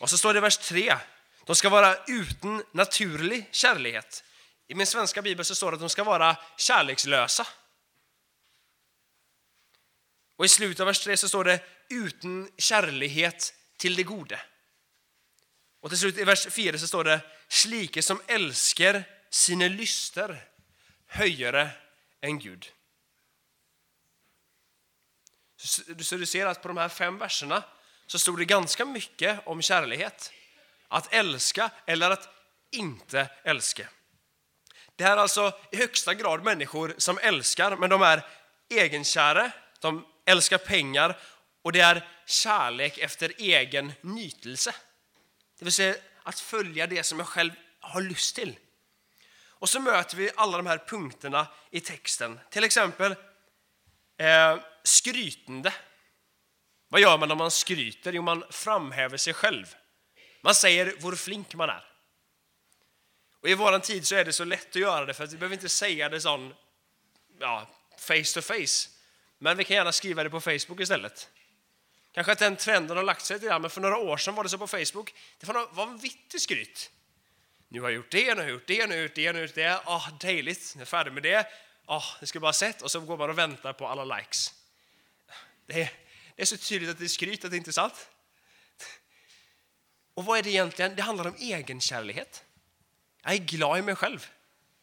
Och 0.00 0.10
så 0.10 0.18
står 0.18 0.34
det 0.34 0.38
i 0.38 0.40
vers 0.40 0.58
3 0.58 0.96
de 1.46 1.56
ska 1.56 1.68
vara 1.68 1.96
utan 2.06 2.62
naturlig 2.72 3.48
kärlighet. 3.50 4.24
I 4.68 4.74
min 4.74 4.86
svenska 4.86 5.22
bibel 5.22 5.44
så 5.44 5.54
står 5.54 5.70
det 5.70 5.74
att 5.74 5.80
de 5.80 5.88
ska 5.88 6.04
vara 6.04 6.36
kärlekslösa. 6.56 7.46
Och 10.36 10.44
i 10.44 10.48
slutet 10.48 10.80
av 10.80 10.86
vers 10.86 11.04
3 11.04 11.16
så 11.16 11.28
står 11.28 11.44
det 11.44 11.60
utan 11.88 12.50
kärlighet 12.58 13.54
till 13.76 13.96
det 13.96 14.02
gode. 14.02 14.40
Och 15.80 15.90
till 15.90 15.98
slut 15.98 16.18
i 16.18 16.24
vers 16.24 16.46
4 16.50 16.78
så 16.78 16.86
står 16.86 17.04
det 17.04 17.20
slike 17.48 18.02
som 18.02 18.20
älskar 18.26 19.04
sina 19.30 19.68
lyster 19.68 20.44
höjare 21.06 21.70
än 22.20 22.38
Gud. 22.38 22.72
Så 25.56 26.16
du 26.16 26.26
ser 26.26 26.46
att 26.46 26.62
på 26.62 26.68
de 26.68 26.76
här 26.76 26.88
fem 26.88 27.18
verserna 27.18 27.64
så 28.06 28.18
stod 28.18 28.38
det 28.38 28.44
ganska 28.44 28.84
mycket 28.84 29.46
om 29.46 29.62
kärlighet. 29.62 30.32
Att 30.88 31.14
älska 31.14 31.70
eller 31.86 32.10
att 32.10 32.28
inte 32.70 33.28
älska. 33.44 33.88
Det 34.96 35.04
här 35.04 35.12
är 35.12 35.20
alltså 35.20 35.52
i 35.72 35.76
högsta 35.76 36.14
grad 36.14 36.44
människor 36.44 36.94
som 36.98 37.18
älskar, 37.18 37.76
men 37.76 37.90
de 37.90 38.02
är 38.02 38.26
egenkära, 38.68 39.50
de 39.80 40.06
älskar 40.26 40.58
pengar 40.58 41.18
och 41.62 41.72
det 41.72 41.80
är 41.80 42.08
kärlek 42.26 42.98
efter 42.98 43.32
egen 43.38 43.92
nytelse. 44.00 44.74
Det 45.58 45.64
vill 45.64 45.72
säga 45.72 45.94
att 46.22 46.40
följa 46.40 46.86
det 46.86 47.02
som 47.02 47.18
jag 47.18 47.28
själv 47.28 47.52
har 47.80 48.00
lust 48.00 48.36
till. 48.36 48.58
Och 49.58 49.68
så 49.68 49.80
möter 49.80 50.16
vi 50.16 50.30
alla 50.36 50.56
de 50.56 50.66
här 50.66 50.78
punkterna 50.78 51.46
i 51.70 51.80
texten. 51.80 52.40
Till 52.50 52.64
exempel 52.64 53.12
eh, 54.18 54.58
skrytande. 54.82 55.72
Vad 56.88 57.00
gör 57.00 57.18
man 57.18 57.28
när 57.28 57.34
man 57.34 57.50
skryter? 57.50 58.12
Jo, 58.12 58.22
man 58.22 58.44
framhäver 58.50 59.16
sig 59.16 59.34
själv. 59.34 59.76
Man 60.46 60.54
säger 60.54 60.94
hur 61.02 61.16
flink 61.16 61.54
man 61.54 61.70
är. 61.70 61.84
Och 63.40 63.48
I 63.48 63.54
vår 63.54 63.78
tid 63.78 64.06
så 64.06 64.14
är 64.14 64.24
det 64.24 64.32
så 64.32 64.44
lätt 64.44 64.68
att 64.68 64.76
göra 64.76 65.04
det 65.04 65.14
för 65.14 65.24
att 65.24 65.32
vi 65.32 65.36
behöver 65.36 65.54
inte 65.54 65.68
säga 65.68 66.08
det 66.08 66.20
sån 66.20 66.54
ja, 67.40 67.68
face 67.98 68.34
to 68.34 68.42
face. 68.42 68.88
Men 69.38 69.56
vi 69.56 69.64
kan 69.64 69.76
gärna 69.76 69.92
skriva 69.92 70.24
det 70.24 70.30
på 70.30 70.40
Facebook 70.40 70.80
istället. 70.80 71.28
Kanske 72.12 72.32
att 72.32 72.38
den 72.38 72.56
trenden 72.56 72.96
har 72.96 73.04
lagt 73.04 73.24
sig 73.24 73.36
lite 73.36 73.46
grann, 73.46 73.62
men 73.62 73.70
för 73.70 73.80
några 73.80 73.96
år 73.96 74.16
sedan 74.16 74.34
var 74.34 74.42
det 74.42 74.48
så 74.48 74.58
på 74.58 74.66
Facebook. 74.66 75.14
Det 75.38 75.46
var, 75.46 75.82
en 75.82 75.98
vittig 75.98 76.40
skryt. 76.40 76.90
Nu 77.68 77.80
har 77.80 77.88
jag 77.88 77.96
gjort 77.96 78.10
det, 78.10 78.34
nu 78.34 78.40
har 78.40 78.42
jag 78.42 78.50
gjort 78.50 78.66
det, 78.66 78.86
nu 78.86 78.94
har 78.94 78.96
jag 78.96 79.02
gjort 79.02 79.14
det, 79.14 79.32
nu 79.32 79.32
har 79.32 79.40
jag 79.40 79.46
gjort 79.46 79.54
det. 79.54 79.80
Ah, 79.84 80.10
dejligt, 80.20 80.72
nu 80.74 80.78
är 80.78 80.80
jag 80.80 80.88
färdig 80.88 81.12
med 81.12 81.22
det. 81.22 81.46
Ah, 81.86 82.04
det 82.20 82.26
ska 82.26 82.40
bara 82.40 82.52
sett. 82.52 82.82
Och 82.82 82.90
så 82.90 83.00
går 83.00 83.16
man 83.16 83.30
och 83.30 83.38
väntar 83.38 83.72
på 83.72 83.88
alla 83.88 84.16
likes. 84.16 84.54
Det 85.66 85.82
är, 85.82 85.92
det 86.36 86.42
är 86.42 86.46
så 86.46 86.56
tydligt 86.56 86.90
att 86.90 86.98
det 86.98 87.04
är 87.04 87.08
skryt, 87.08 87.44
att 87.44 87.50
det 87.50 87.56
inte 87.56 87.70
är 87.70 87.72
sant. 87.72 88.10
Och 90.16 90.24
vad 90.24 90.38
är 90.38 90.42
det 90.42 90.50
egentligen? 90.50 90.96
Det 90.96 91.02
handlar 91.02 91.26
om 91.26 91.34
egenkärlighet. 91.34 92.44
Jag 93.22 93.32
är 93.32 93.38
glad 93.38 93.78
i 93.78 93.82
mig 93.82 93.96
själv. 93.96 94.26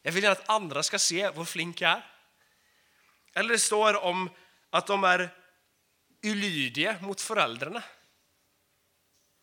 Jag 0.02 0.12
vill 0.12 0.24
gärna 0.24 0.40
att 0.40 0.50
andra 0.50 0.84
ska 0.84 1.00
se 1.00 1.32
hur 1.32 1.46
flink 1.46 1.82
jag 1.82 1.92
är. 1.92 2.06
Eller 3.34 3.50
det 3.50 3.60
står 3.60 4.04
om 4.04 4.30
att 4.70 4.88
de 4.88 5.04
är 5.04 5.30
ulydiga 6.24 6.98
mot 7.02 7.22
föräldrarna. 7.22 7.84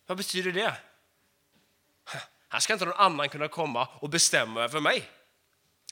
Vad 0.06 0.16
betyder 0.16 0.52
det? 0.52 0.76
Här 2.49 2.61
ska 2.61 2.73
inte 2.73 2.85
någon 2.85 2.94
annan 2.94 3.28
kunna 3.28 3.49
komma 3.49 3.88
och 4.00 4.09
bestämma 4.09 4.62
över 4.62 4.80
mig. 4.80 5.11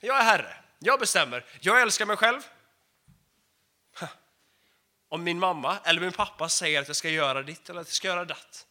Jag 0.01 0.19
är 0.19 0.23
herre, 0.23 0.57
jag 0.79 1.01
bestämmer, 1.01 1.45
jag 1.61 1.83
älskar 1.83 2.07
mig 2.07 2.17
själv. 2.17 2.41
Om 5.09 5.25
min 5.25 5.39
mamma 5.39 5.79
eller 5.85 6.01
min 6.01 6.13
pappa 6.13 6.49
säger 6.49 6.81
att 6.81 6.89
jag 6.89 6.97
ska 6.97 7.11
göra 7.11 7.43
ditt 7.43 7.71
eller 7.71 7.81
att 7.81 7.87
jag 7.87 7.95
ska 7.95 8.09
göra 8.09 8.25
datt. 8.25 8.68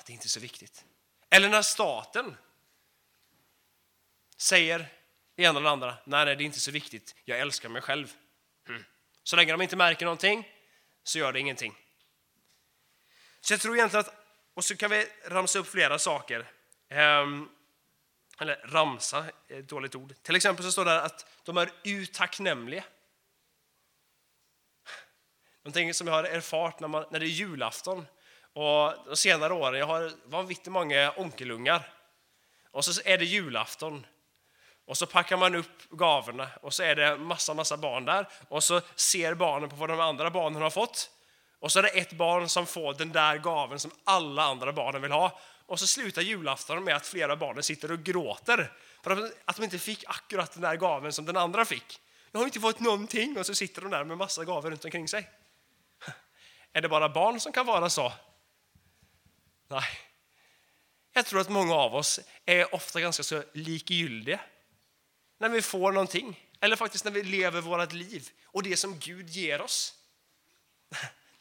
Ah, 0.00 0.02
det 0.06 0.12
är 0.12 0.14
inte 0.14 0.28
så 0.28 0.40
viktigt. 0.40 0.84
Eller 1.30 1.48
när 1.48 1.62
staten 1.62 2.36
säger 4.36 4.88
det 5.34 5.42
ena 5.42 5.58
eller 5.58 5.70
andra. 5.70 5.96
Nej, 6.04 6.24
nej, 6.24 6.36
det 6.36 6.42
är 6.42 6.46
inte 6.46 6.60
så 6.60 6.70
viktigt. 6.70 7.14
Jag 7.24 7.38
älskar 7.38 7.68
mig 7.68 7.82
själv. 7.82 8.12
Mm. 8.68 8.84
Så 9.22 9.36
länge 9.36 9.52
de 9.52 9.62
inte 9.62 9.76
märker 9.76 10.04
någonting 10.04 10.48
så 11.02 11.18
gör 11.18 11.32
det 11.32 11.40
ingenting. 11.40 11.76
Så 13.40 13.52
jag 13.52 13.60
tror 13.60 13.76
egentligen 13.76 14.00
att, 14.06 14.14
och 14.54 14.64
så 14.64 14.76
kan 14.76 14.90
vi 14.90 15.06
ramsa 15.24 15.58
upp 15.58 15.66
flera 15.66 15.98
saker. 15.98 16.52
Um, 16.90 17.50
eller 18.38 18.56
ramsa 18.56 19.26
är 19.48 19.58
ett 19.58 19.68
dåligt 19.68 19.94
ord. 19.94 20.14
Till 20.22 20.36
exempel 20.36 20.64
så 20.64 20.72
står 20.72 20.84
det 20.84 21.02
att 21.02 21.26
de 21.44 21.56
är 21.56 21.72
utacknämliga. 21.84 22.84
Någonting 25.62 25.94
som 25.94 26.06
jag 26.06 26.14
har 26.14 26.24
erfart 26.24 26.80
när, 26.80 26.88
man, 26.88 27.04
när 27.10 27.20
det 27.20 27.26
är 27.26 27.28
julafton 27.28 28.06
och 28.54 28.94
de 29.06 29.16
senare 29.16 29.52
åren. 29.52 29.78
Jag 29.78 29.86
har 29.86 30.12
vanvittigt 30.24 30.66
många 30.66 31.12
onkelungar. 31.16 31.92
Och 32.70 32.84
så 32.84 33.00
är 33.04 33.18
det 33.18 33.24
julafton 33.24 34.06
och 34.86 34.98
så 34.98 35.06
packar 35.06 35.36
man 35.36 35.54
upp 35.54 35.90
gaverna 35.90 36.48
och 36.62 36.74
så 36.74 36.82
är 36.82 36.96
det 36.96 37.16
massa, 37.16 37.54
massa 37.54 37.76
barn 37.76 38.04
där. 38.04 38.28
Och 38.48 38.64
så 38.64 38.80
ser 38.94 39.34
barnen 39.34 39.68
på 39.68 39.76
vad 39.76 39.88
de 39.88 40.00
andra 40.00 40.30
barnen 40.30 40.62
har 40.62 40.70
fått. 40.70 41.10
Och 41.58 41.72
så 41.72 41.78
är 41.78 41.82
det 41.82 41.88
ett 41.88 42.12
barn 42.12 42.48
som 42.48 42.66
får 42.66 42.94
den 42.94 43.12
där 43.12 43.38
gaven 43.38 43.78
som 43.78 43.90
alla 44.04 44.42
andra 44.42 44.72
barnen 44.72 45.02
vill 45.02 45.12
ha. 45.12 45.38
Och 45.66 45.80
så 45.80 45.86
slutar 45.86 46.22
julafton 46.22 46.84
med 46.84 46.96
att 46.96 47.06
flera 47.06 47.36
barnen 47.36 47.62
sitter 47.62 47.92
och 47.92 48.02
gråter 48.02 48.72
för 49.02 49.30
att 49.44 49.56
de 49.56 49.64
inte 49.64 49.78
fick 49.78 50.04
akkurat 50.06 50.52
den 50.52 50.62
där 50.62 50.76
gaven 50.76 51.12
som 51.12 51.24
den 51.24 51.36
andra 51.36 51.64
fick. 51.64 52.00
Jag 52.32 52.40
har 52.40 52.44
inte 52.46 52.60
fått 52.60 52.80
någonting 52.80 53.38
och 53.38 53.46
så 53.46 53.54
sitter 53.54 53.82
de 53.82 53.90
där 53.90 54.04
med 54.04 54.18
massa 54.18 54.44
gaver 54.44 54.70
runt 54.70 54.84
omkring 54.84 55.08
sig. 55.08 55.30
Är 56.72 56.82
det 56.82 56.88
bara 56.88 57.08
barn 57.08 57.40
som 57.40 57.52
kan 57.52 57.66
vara 57.66 57.90
så? 57.90 58.12
Nej. 59.70 59.88
Jag 61.12 61.26
tror 61.26 61.40
att 61.40 61.48
många 61.48 61.74
av 61.74 61.94
oss 61.94 62.20
är 62.44 62.74
ofta 62.74 63.00
ganska 63.00 63.22
så 63.22 63.44
likgiltiga 63.52 64.40
när 65.38 65.48
vi 65.48 65.62
får 65.62 65.92
någonting, 65.92 66.48
eller 66.60 66.76
faktiskt 66.76 67.04
när 67.04 67.12
vi 67.12 67.22
lever 67.22 67.60
vårt 67.60 67.92
liv 67.92 68.28
och 68.44 68.62
det 68.62 68.76
som 68.76 68.98
Gud 68.98 69.28
ger 69.28 69.60
oss. 69.60 69.94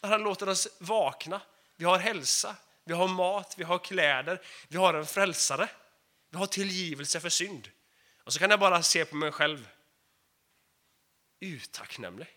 När 0.02 0.10
han 0.10 0.24
låter 0.24 0.50
oss 0.50 0.68
vakna, 0.80 1.42
vi 1.76 1.86
har 1.86 1.98
hälsa, 2.00 2.56
vi 2.84 2.94
har 2.94 3.08
mat, 3.08 3.56
vi 3.58 3.64
har 3.64 3.80
kläder, 3.80 4.42
vi 4.68 4.78
har 4.78 4.94
en 4.94 5.06
frälsare, 5.06 5.70
vi 6.30 6.38
har 6.38 6.48
tillgivelse 6.48 7.20
för 7.20 7.30
synd. 7.30 7.70
Och 8.24 8.34
så 8.34 8.40
kan 8.40 8.50
jag 8.50 8.60
bara 8.60 8.84
se 8.84 9.06
på 9.06 9.16
mig 9.16 9.32
själv, 9.32 9.70
utacknämlig. 11.40 12.28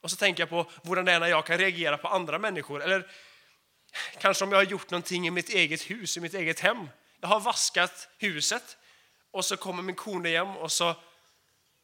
Och 0.00 0.10
så 0.10 0.16
tänker 0.16 0.42
jag 0.42 0.50
på 0.50 0.70
hur 0.84 1.02
det 1.02 1.12
är 1.12 1.20
när 1.20 1.26
jag 1.26 1.46
kan 1.46 1.58
reagera 1.58 1.98
på 1.98 2.08
andra 2.08 2.38
människor, 2.38 2.82
eller 2.82 3.10
kanske 4.18 4.44
om 4.44 4.52
jag 4.52 4.58
har 4.58 4.64
gjort 4.64 4.90
någonting 4.90 5.26
i 5.26 5.30
mitt 5.30 5.48
eget 5.48 5.90
hus, 5.90 6.16
i 6.16 6.20
mitt 6.20 6.34
eget 6.34 6.60
hem. 6.60 6.88
Jag 7.20 7.28
har 7.28 7.40
vaskat 7.40 8.08
huset, 8.18 8.76
och 9.30 9.44
så 9.44 9.56
kommer 9.56 9.82
min 9.82 9.94
kone 9.94 10.28
hem 10.28 10.56
och 10.56 10.72
så 10.72 10.96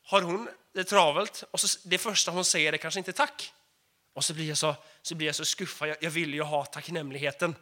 har 0.02 0.22
hon 0.22 0.48
det 0.72 0.84
travelt 0.84 1.44
och 1.50 1.60
så 1.60 1.88
det 1.88 1.98
första 1.98 2.30
hon 2.30 2.44
säger 2.44 2.72
är 2.72 2.76
kanske 2.76 3.00
inte 3.00 3.12
tack. 3.12 3.52
Och 4.12 4.24
så 4.24 4.34
blir 4.34 4.48
jag 4.48 4.58
så, 4.58 4.76
så, 5.02 5.14
blir 5.14 5.26
jag 5.26 5.36
så 5.36 5.44
skuffad, 5.44 5.88
jag, 5.88 5.96
jag 6.00 6.10
vill 6.10 6.34
ju 6.34 6.42
ha 6.42 6.64
tacknämligheten. 6.64 7.56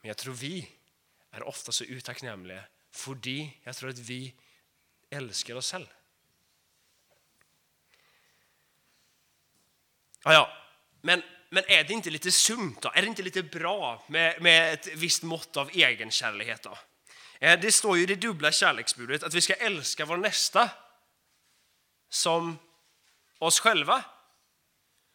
Men 0.00 0.08
jag 0.08 0.16
tror 0.16 0.34
vi 0.34 0.70
är 1.30 1.42
ofta 1.42 1.72
så 1.72 1.84
utacknämliga 1.84 2.64
för 2.90 3.18
jag 3.62 3.76
tror 3.76 3.90
att 3.90 3.98
vi 3.98 4.34
älskar 5.10 5.54
oss 5.54 5.72
själva. 5.72 5.90
Ja, 10.24 10.32
ja, 10.32 10.59
men 11.00 11.22
men 11.52 11.64
är 11.68 11.84
det 11.84 11.92
inte 11.92 12.10
lite 12.10 12.30
sunt 12.30 12.82
då? 12.82 12.90
Är 12.94 13.02
det 13.02 13.08
inte 13.08 13.22
lite 13.22 13.42
bra 13.42 14.04
med, 14.06 14.42
med 14.42 14.72
ett 14.72 14.86
visst 14.86 15.22
mått 15.22 15.56
av 15.56 15.70
egenkärlighet 15.70 16.62
då? 16.62 16.78
Eh, 17.40 17.60
det 17.60 17.72
står 17.72 17.96
ju 17.96 18.02
i 18.02 18.06
det 18.06 18.14
dubbla 18.14 18.52
kärleksbudet 18.52 19.22
att 19.22 19.34
vi 19.34 19.40
ska 19.40 19.54
älska 19.54 20.04
vår 20.04 20.16
nästa 20.16 20.70
som 22.10 22.58
oss 23.38 23.60
själva. 23.60 24.04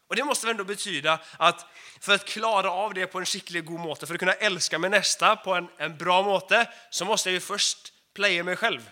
Och 0.08 0.16
Det 0.16 0.24
måste 0.24 0.46
väl 0.46 0.50
ändå 0.50 0.64
betyda 0.64 1.20
att 1.38 1.66
för 2.00 2.14
att 2.14 2.24
klara 2.24 2.70
av 2.70 2.94
det 2.94 3.06
på 3.06 3.18
en 3.18 3.26
skicklig 3.26 3.64
god 3.64 3.80
måte, 3.80 4.06
för 4.06 4.14
att 4.14 4.20
kunna 4.20 4.32
älska 4.32 4.78
min 4.78 4.90
nästa 4.90 5.36
på 5.36 5.54
en, 5.54 5.68
en 5.76 5.96
bra 5.96 6.22
måte, 6.22 6.72
så 6.90 7.04
måste 7.04 7.28
jag 7.28 7.34
ju 7.34 7.40
först 7.40 7.92
playa 8.14 8.44
mig 8.44 8.56
själv. 8.56 8.90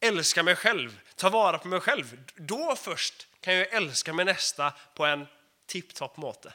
Älska 0.00 0.42
mig 0.42 0.56
själv, 0.56 1.00
ta 1.16 1.30
vara 1.30 1.58
på 1.58 1.68
mig 1.68 1.80
själv. 1.80 2.18
Då 2.36 2.76
först 2.76 3.26
kan 3.40 3.54
jag 3.54 3.72
älska 3.72 4.12
min 4.12 4.26
nästa 4.26 4.72
på 4.94 5.06
en 5.06 5.26
tipptopp 5.66 6.16
måte. 6.16 6.54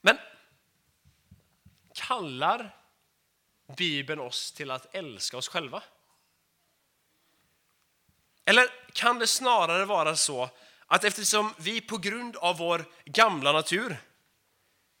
Men 0.00 0.18
kallar 1.94 2.76
Bibeln 3.76 4.20
oss 4.20 4.52
till 4.52 4.70
att 4.70 4.94
älska 4.94 5.36
oss 5.36 5.48
själva? 5.48 5.82
Eller 8.44 8.68
kan 8.92 9.18
det 9.18 9.26
snarare 9.26 9.84
vara 9.84 10.16
så 10.16 10.50
att 10.86 11.04
eftersom 11.04 11.54
vi 11.58 11.80
på 11.80 11.98
grund 11.98 12.36
av 12.36 12.56
vår 12.56 12.84
gamla 13.04 13.52
natur 13.52 13.96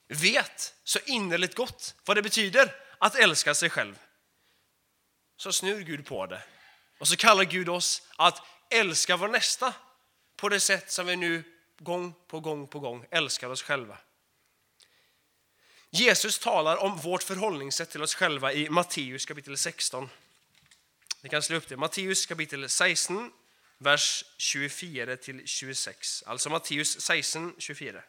vet 0.08 0.74
så 0.84 0.98
innerligt 1.06 1.54
gott 1.54 1.94
vad 2.04 2.16
det 2.16 2.22
betyder 2.22 2.74
att 2.98 3.14
älska 3.14 3.54
sig 3.54 3.70
själv, 3.70 3.98
så 5.36 5.52
snur 5.52 5.80
Gud 5.80 6.06
på 6.06 6.26
det. 6.26 6.42
Och 6.98 7.08
så 7.08 7.16
kallar 7.16 7.44
Gud 7.44 7.68
oss 7.68 8.02
att 8.16 8.42
älska 8.70 9.16
vår 9.16 9.28
nästa 9.28 9.74
på 10.36 10.48
det 10.48 10.60
sätt 10.60 10.90
som 10.90 11.06
vi 11.06 11.16
nu 11.16 11.59
gång 11.80 12.14
på 12.26 12.40
gång 12.40 12.66
på 12.66 12.80
gång 12.80 13.06
älskar 13.10 13.48
oss 13.48 13.62
själva. 13.62 13.98
Jesus 15.90 16.38
talar 16.38 16.76
om 16.76 16.96
vårt 16.96 17.22
förhållningssätt 17.22 17.90
till 17.90 18.02
oss 18.02 18.14
själva 18.14 18.52
i 18.52 18.70
Matteus 18.70 19.26
kapitel 19.26 19.56
16. 19.56 20.08
Ni 21.22 21.28
kan 21.28 21.42
slå 21.42 21.56
upp 21.56 21.68
det. 21.68 21.76
Matteus 21.76 22.26
kapitel 22.26 22.68
16, 22.68 23.32
vers 23.78 24.24
24 24.36 25.16
till 25.16 25.46
26. 25.46 26.22
Alltså 26.26 26.50
Matteus 26.50 27.00
16, 27.00 27.54
24. 27.58 28.02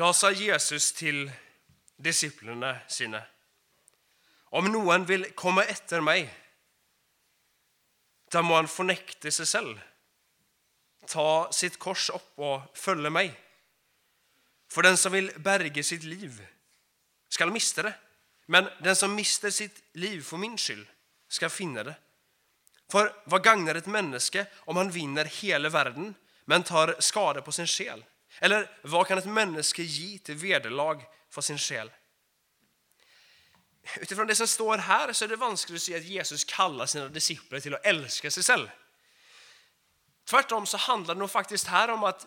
Då 0.00 0.12
sa 0.12 0.30
Jesus 0.30 0.92
till 0.92 1.30
disciplinerna 1.96 2.78
sina. 2.88 3.22
Om 4.44 4.72
någon 4.72 5.06
vill 5.06 5.30
komma 5.30 5.64
efter 5.64 6.00
mig, 6.00 6.34
då 8.30 8.42
må 8.42 8.54
han 8.54 8.68
förnekta 8.68 9.30
sig 9.30 9.46
själv, 9.46 9.80
ta 11.06 11.48
sitt 11.52 11.78
kors 11.78 12.10
upp 12.10 12.32
och 12.38 12.60
följa 12.74 13.10
mig. 13.10 13.40
För 14.68 14.82
den 14.82 14.96
som 14.96 15.12
vill 15.12 15.32
berge 15.36 15.82
sitt 15.82 16.02
liv 16.02 16.46
skall 17.28 17.50
mista 17.50 17.82
det, 17.82 17.94
men 18.46 18.68
den 18.82 18.96
som 18.96 19.14
mister 19.14 19.50
sitt 19.50 19.82
liv 19.92 20.22
för 20.22 20.36
min 20.36 20.58
skull 20.58 20.88
ska 21.28 21.50
finna 21.50 21.84
det. 21.84 21.94
För 22.90 23.22
vad 23.24 23.44
gagnar 23.44 23.74
ett 23.74 23.86
människa 23.86 24.46
om 24.56 24.76
han 24.76 24.90
vinner 24.90 25.24
hela 25.24 25.68
världen 25.68 26.14
men 26.44 26.62
tar 26.62 26.96
skada 26.98 27.42
på 27.42 27.52
sin 27.52 27.66
själ? 27.66 28.04
Eller 28.38 28.78
vad 28.82 29.06
kan 29.06 29.18
ett 29.18 29.26
människa 29.26 29.82
ge 29.82 30.18
till 30.18 30.34
vederlag 30.34 31.02
för 31.30 31.40
sin 31.40 31.58
själ? 31.58 31.90
utifrån 33.96 34.26
det 34.26 34.34
som 34.34 34.46
står 34.46 34.78
här 34.78 35.12
så 35.12 35.24
är 35.24 35.28
det 35.28 35.36
vanskligt 35.36 35.76
att 35.76 35.82
se 35.82 35.96
att 35.96 36.04
Jesus 36.04 36.44
kallar 36.44 36.86
sina 36.86 37.08
discipler 37.08 37.60
till 37.60 37.74
att 37.74 37.86
älska 37.86 38.30
sig 38.30 38.42
själv. 38.42 38.68
Tvärtom 40.24 40.66
så 40.66 40.76
handlar 40.76 41.14
det 41.14 41.18
nog 41.18 41.30
faktiskt 41.30 41.66
här 41.66 41.90
om 41.90 42.04
att 42.04 42.26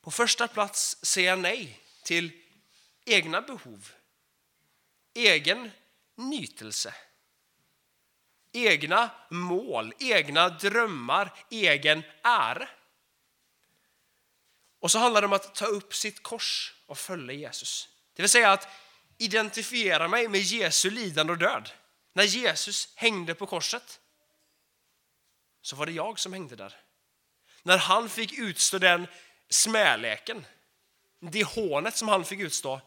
på 0.00 0.10
första 0.10 0.48
plats 0.48 1.04
säga 1.04 1.36
nej 1.36 1.80
till 2.04 2.30
egna 3.04 3.40
behov, 3.40 3.88
egen 5.14 5.70
nytelse, 6.14 6.94
egna 8.52 9.10
mål, 9.30 9.94
egna 9.98 10.48
drömmar, 10.48 11.32
egen 11.50 12.02
ära. 12.22 12.68
Och 14.82 14.90
så 14.90 14.98
handlar 14.98 15.20
det 15.20 15.26
om 15.26 15.32
att 15.32 15.54
ta 15.54 15.66
upp 15.66 15.94
sitt 15.94 16.22
kors 16.22 16.74
och 16.86 16.98
följa 16.98 17.34
Jesus. 17.34 17.88
Det 18.14 18.22
vill 18.22 18.30
säga 18.30 18.52
att 18.52 18.68
identifiera 19.18 20.08
mig 20.08 20.28
med 20.28 20.40
Jesu 20.40 20.90
lidande 20.90 21.32
och 21.32 21.38
död. 21.38 21.70
När 22.12 22.24
Jesus 22.24 22.88
hängde 22.96 23.34
på 23.34 23.46
korset 23.46 24.00
så 25.62 25.76
var 25.76 25.86
det 25.86 25.92
jag 25.92 26.18
som 26.18 26.32
hängde 26.32 26.56
där. 26.56 26.76
När 27.62 27.78
han 27.78 28.08
fick 28.08 28.38
utstå 28.38 28.78
den 28.78 29.06
smäleken, 29.48 30.46
det 31.20 31.44
hånet 31.44 31.96
som 31.96 32.08
han 32.08 32.24
fick 32.24 32.40
utstå, 32.40 32.80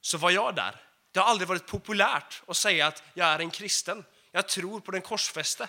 så 0.00 0.18
var 0.18 0.30
jag 0.30 0.54
där. 0.54 0.80
Det 1.12 1.20
har 1.20 1.26
aldrig 1.26 1.48
varit 1.48 1.66
populärt 1.66 2.42
att 2.46 2.56
säga 2.56 2.86
att 2.86 3.02
jag 3.14 3.28
är 3.28 3.38
en 3.38 3.50
kristen. 3.50 4.04
Jag 4.30 4.48
tror 4.48 4.80
på 4.80 4.90
den 4.90 5.02
korsfäste. 5.02 5.68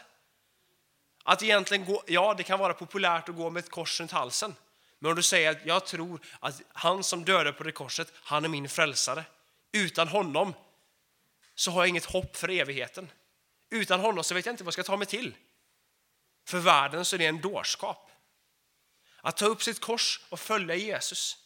Att 1.23 1.43
egentligen 1.43 1.85
gå, 1.85 2.03
ja, 2.07 2.33
det 2.33 2.43
kan 2.43 2.59
vara 2.59 2.73
populärt 2.73 3.29
att 3.29 3.35
gå 3.35 3.49
med 3.49 3.63
ett 3.63 3.71
kors 3.71 3.99
runt 3.99 4.11
halsen. 4.11 4.55
Men 4.99 5.09
om 5.11 5.15
du 5.15 5.23
säger 5.23 5.51
att 5.51 5.65
jag 5.65 5.85
tror 5.85 6.19
att 6.39 6.61
han 6.73 7.03
som 7.03 7.25
dödade 7.25 7.53
på 7.53 7.63
det 7.63 7.71
korset, 7.71 8.13
han 8.15 8.45
är 8.45 8.49
min 8.49 8.69
frälsare. 8.69 9.25
Utan 9.71 10.07
honom 10.07 10.53
så 11.55 11.71
har 11.71 11.81
jag 11.81 11.89
inget 11.89 12.05
hopp 12.05 12.37
för 12.37 12.49
evigheten. 12.49 13.11
Utan 13.69 13.99
honom 13.99 14.23
så 14.23 14.33
vet 14.33 14.45
jag 14.45 14.53
inte 14.53 14.63
vad 14.63 14.67
jag 14.67 14.73
ska 14.73 14.83
ta 14.83 14.97
mig 14.97 15.07
till. 15.07 15.35
För 16.45 16.59
världen 16.59 17.05
så 17.05 17.15
är 17.15 17.17
det 17.17 17.25
en 17.25 17.41
dårskap. 17.41 18.11
Att 19.21 19.37
ta 19.37 19.45
upp 19.45 19.63
sitt 19.63 19.81
kors 19.81 20.21
och 20.29 20.39
följa 20.39 20.75
Jesus. 20.75 21.37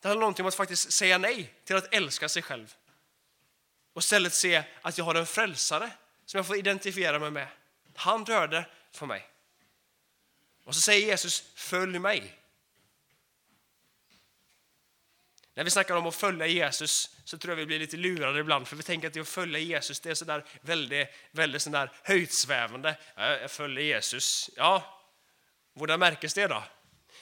Det 0.00 0.08
handlar 0.08 0.20
någonting 0.20 0.44
om 0.44 0.48
att 0.48 0.54
faktiskt 0.54 0.92
säga 0.92 1.18
nej 1.18 1.54
till 1.64 1.76
att 1.76 1.94
älska 1.94 2.28
sig 2.28 2.42
själv. 2.42 2.74
Och 3.92 4.00
istället 4.00 4.34
se 4.34 4.64
att 4.82 4.98
jag 4.98 5.04
har 5.04 5.14
en 5.14 5.26
frälsare 5.26 5.90
som 6.24 6.38
jag 6.38 6.46
får 6.46 6.56
identifiera 6.56 7.18
mig 7.18 7.30
med. 7.30 7.48
Han 7.94 8.24
dödade 8.24 8.66
för 8.92 9.06
mig. 9.06 9.33
Och 10.64 10.74
så 10.74 10.80
säger 10.80 11.06
Jesus, 11.06 11.52
följ 11.54 11.98
mig. 11.98 12.40
När 15.54 15.64
vi 15.64 15.70
snackar 15.70 15.96
om 15.96 16.06
att 16.06 16.14
följa 16.14 16.46
Jesus 16.46 17.16
så 17.24 17.38
tror 17.38 17.52
jag 17.52 17.56
vi 17.56 17.66
blir 17.66 17.78
lite 17.78 17.96
lurade 17.96 18.40
ibland 18.40 18.68
för 18.68 18.76
vi 18.76 18.82
tänker 18.82 19.08
att 19.08 19.14
det 19.14 19.20
att 19.20 19.28
följa 19.28 19.58
Jesus 19.58 20.00
det 20.00 20.10
är 20.10 20.14
sådär 20.14 20.44
väldigt, 20.60 21.08
väldigt 21.30 21.62
sådär 21.62 21.92
höjdsvävande. 22.02 22.96
Jag 23.16 23.50
följer 23.50 23.84
Jesus. 23.84 24.50
Ja, 24.56 25.00
hur 25.74 25.86
märkes 25.96 26.34
det 26.34 26.46
då? 26.46 26.64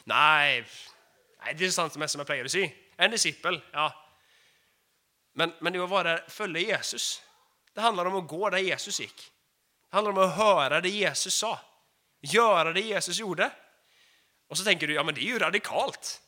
Nej, 0.04 0.64
nej 1.44 1.54
det 1.54 1.66
är 1.66 1.70
sant 1.70 1.92
som 1.92 2.02
jag 2.02 2.26
pleier 2.26 2.44
å 2.44 2.48
si. 2.48 2.74
En 2.96 3.10
discipel, 3.10 3.62
ja. 3.72 4.08
Men, 5.32 5.52
men 5.60 5.72
det 5.72 5.84
att 5.84 5.90
vara 5.90 6.20
följa 6.28 6.60
Jesus, 6.60 7.22
det 7.74 7.80
handlar 7.80 8.04
om 8.04 8.16
att 8.16 8.28
gå 8.28 8.50
där 8.50 8.58
Jesus 8.58 9.00
gick. 9.00 9.32
Det 9.90 9.96
handlar 9.96 10.12
om 10.12 10.18
att 10.18 10.36
höra 10.36 10.80
det 10.80 10.88
Jesus 10.88 11.34
sa, 11.34 11.60
göra 12.22 12.72
det 12.72 12.80
Jesus 12.80 13.18
gjorde. 13.18 13.52
Och 14.48 14.58
så 14.58 14.64
tänker 14.64 14.86
du, 14.86 14.94
ja 14.94 15.02
men 15.02 15.14
det 15.14 15.20
är 15.20 15.26
ju 15.26 15.38
radikalt. 15.38 16.22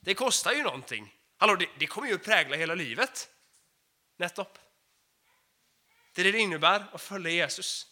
Det 0.00 0.14
kostar 0.14 0.52
ju 0.52 0.62
någonting. 0.62 1.14
Hallå, 1.36 1.56
det, 1.56 1.68
det 1.78 1.86
kommer 1.86 2.08
ju 2.08 2.14
att 2.14 2.24
prägla 2.24 2.56
hela 2.56 2.74
livet. 2.74 3.28
Nettopp. 4.16 4.58
Det 6.12 6.22
är 6.22 6.24
det 6.24 6.32
det 6.32 6.38
innebär 6.38 6.84
att 6.92 7.02
följa 7.02 7.30
Jesus. 7.30 7.86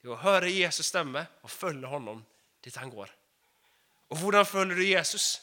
Det 0.00 0.08
är 0.08 0.12
att 0.12 0.20
höra 0.20 0.48
Jesus 0.48 0.86
stämme 0.86 1.26
och 1.40 1.50
följa 1.50 1.88
honom 1.88 2.24
dit 2.60 2.76
han 2.76 2.90
går. 2.90 3.10
Och 4.08 4.18
hur 4.18 4.44
följer 4.44 4.76
du 4.76 4.86
Jesus? 4.86 5.42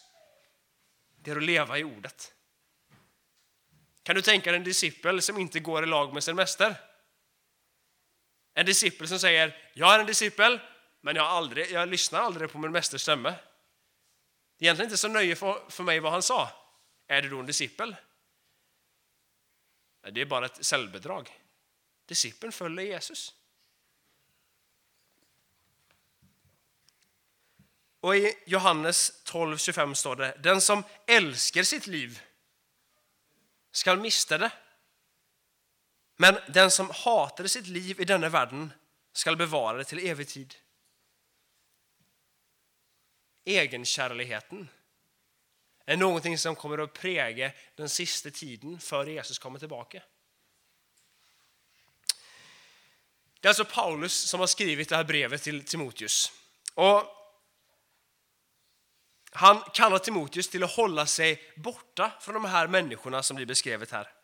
Det 1.16 1.32
är 1.32 1.36
att 1.36 1.44
leva 1.44 1.78
i 1.78 1.84
ordet. 1.84 2.34
Kan 4.04 4.16
du 4.16 4.22
tänka 4.22 4.52
dig 4.52 4.58
en 4.58 4.64
discipel 4.64 5.22
som 5.22 5.38
inte 5.38 5.60
går 5.60 5.84
i 5.84 5.88
lag 5.88 6.14
med 6.14 6.24
sin 6.24 6.36
mästare? 6.36 6.76
En 8.60 8.66
discipel 8.66 9.08
som 9.08 9.20
säger, 9.20 9.72
jag 9.74 9.96
är 9.96 10.00
en 10.00 10.06
discipel, 10.06 10.60
men 11.02 11.16
jag, 11.16 11.26
aldrig, 11.26 11.72
jag 11.72 11.90
lyssnar 11.90 12.20
aldrig 12.20 12.52
på 12.52 12.58
min 12.58 12.72
mästers 12.72 13.02
stämme. 13.02 13.30
Det 13.30 14.66
är 14.66 14.68
egentligen 14.68 14.88
inte 14.88 14.98
så 14.98 15.08
nöje 15.08 15.36
för, 15.36 15.70
för 15.70 15.84
mig 15.84 16.00
vad 16.00 16.12
han 16.12 16.22
sa. 16.22 16.50
Är 17.08 17.22
du 17.22 17.30
då 17.30 17.40
en 17.40 17.46
discipel? 17.46 17.96
Det 20.12 20.22
är 20.22 20.26
bara 20.26 20.46
ett 20.46 20.66
självbedrag. 20.66 21.40
Discipeln 22.06 22.52
följer 22.52 22.86
Jesus. 22.86 23.36
Och 28.00 28.16
i 28.16 28.34
Johannes 28.46 29.24
12.25 29.26 29.94
står 29.94 30.16
det, 30.16 30.38
den 30.40 30.62
som 30.62 30.84
älskar 31.08 31.64
sitt 31.64 31.88
liv 31.88 32.22
skall 33.72 34.00
mista 34.00 34.38
det. 34.38 34.52
Men 36.22 36.38
den 36.48 36.72
som 36.72 36.90
hatade 36.90 37.50
sitt 37.50 37.68
liv 37.68 38.02
i 38.02 38.06
denna 38.06 38.30
världen 38.30 38.74
skall 39.14 39.38
bevara 39.38 39.78
det 39.78 39.84
till 39.84 40.08
evig 40.08 40.28
tid. 40.28 40.56
Egenkärligheten 43.46 44.70
är 45.86 45.98
någonting 45.98 46.38
som 46.38 46.56
kommer 46.56 46.78
att 46.78 46.94
präga 46.94 47.52
den 47.76 47.90
sista 47.90 48.30
tiden 48.30 48.80
före 48.80 49.12
Jesus 49.12 49.40
kommer 49.40 49.60
tillbaka. 49.60 50.04
Det 53.40 53.48
är 53.48 53.50
alltså 53.50 53.66
Paulus 53.66 54.14
som 54.14 54.40
har 54.40 54.48
skrivit 54.48 54.90
det 54.90 54.96
här 54.96 55.04
brevet 55.04 55.44
till 55.44 55.64
Timoteus. 55.64 56.32
Och 56.74 57.04
han 59.32 59.62
kallar 59.74 60.00
Timoteus 60.00 60.50
till 60.50 60.64
att 60.64 60.76
hålla 60.76 61.06
sig 61.06 61.54
borta 61.56 62.12
från 62.22 62.34
de 62.34 62.46
här 62.46 62.68
människorna 62.68 63.24
som 63.24 63.36
blir 63.36 63.46
beskrivet 63.46 63.92
här. 63.92 64.19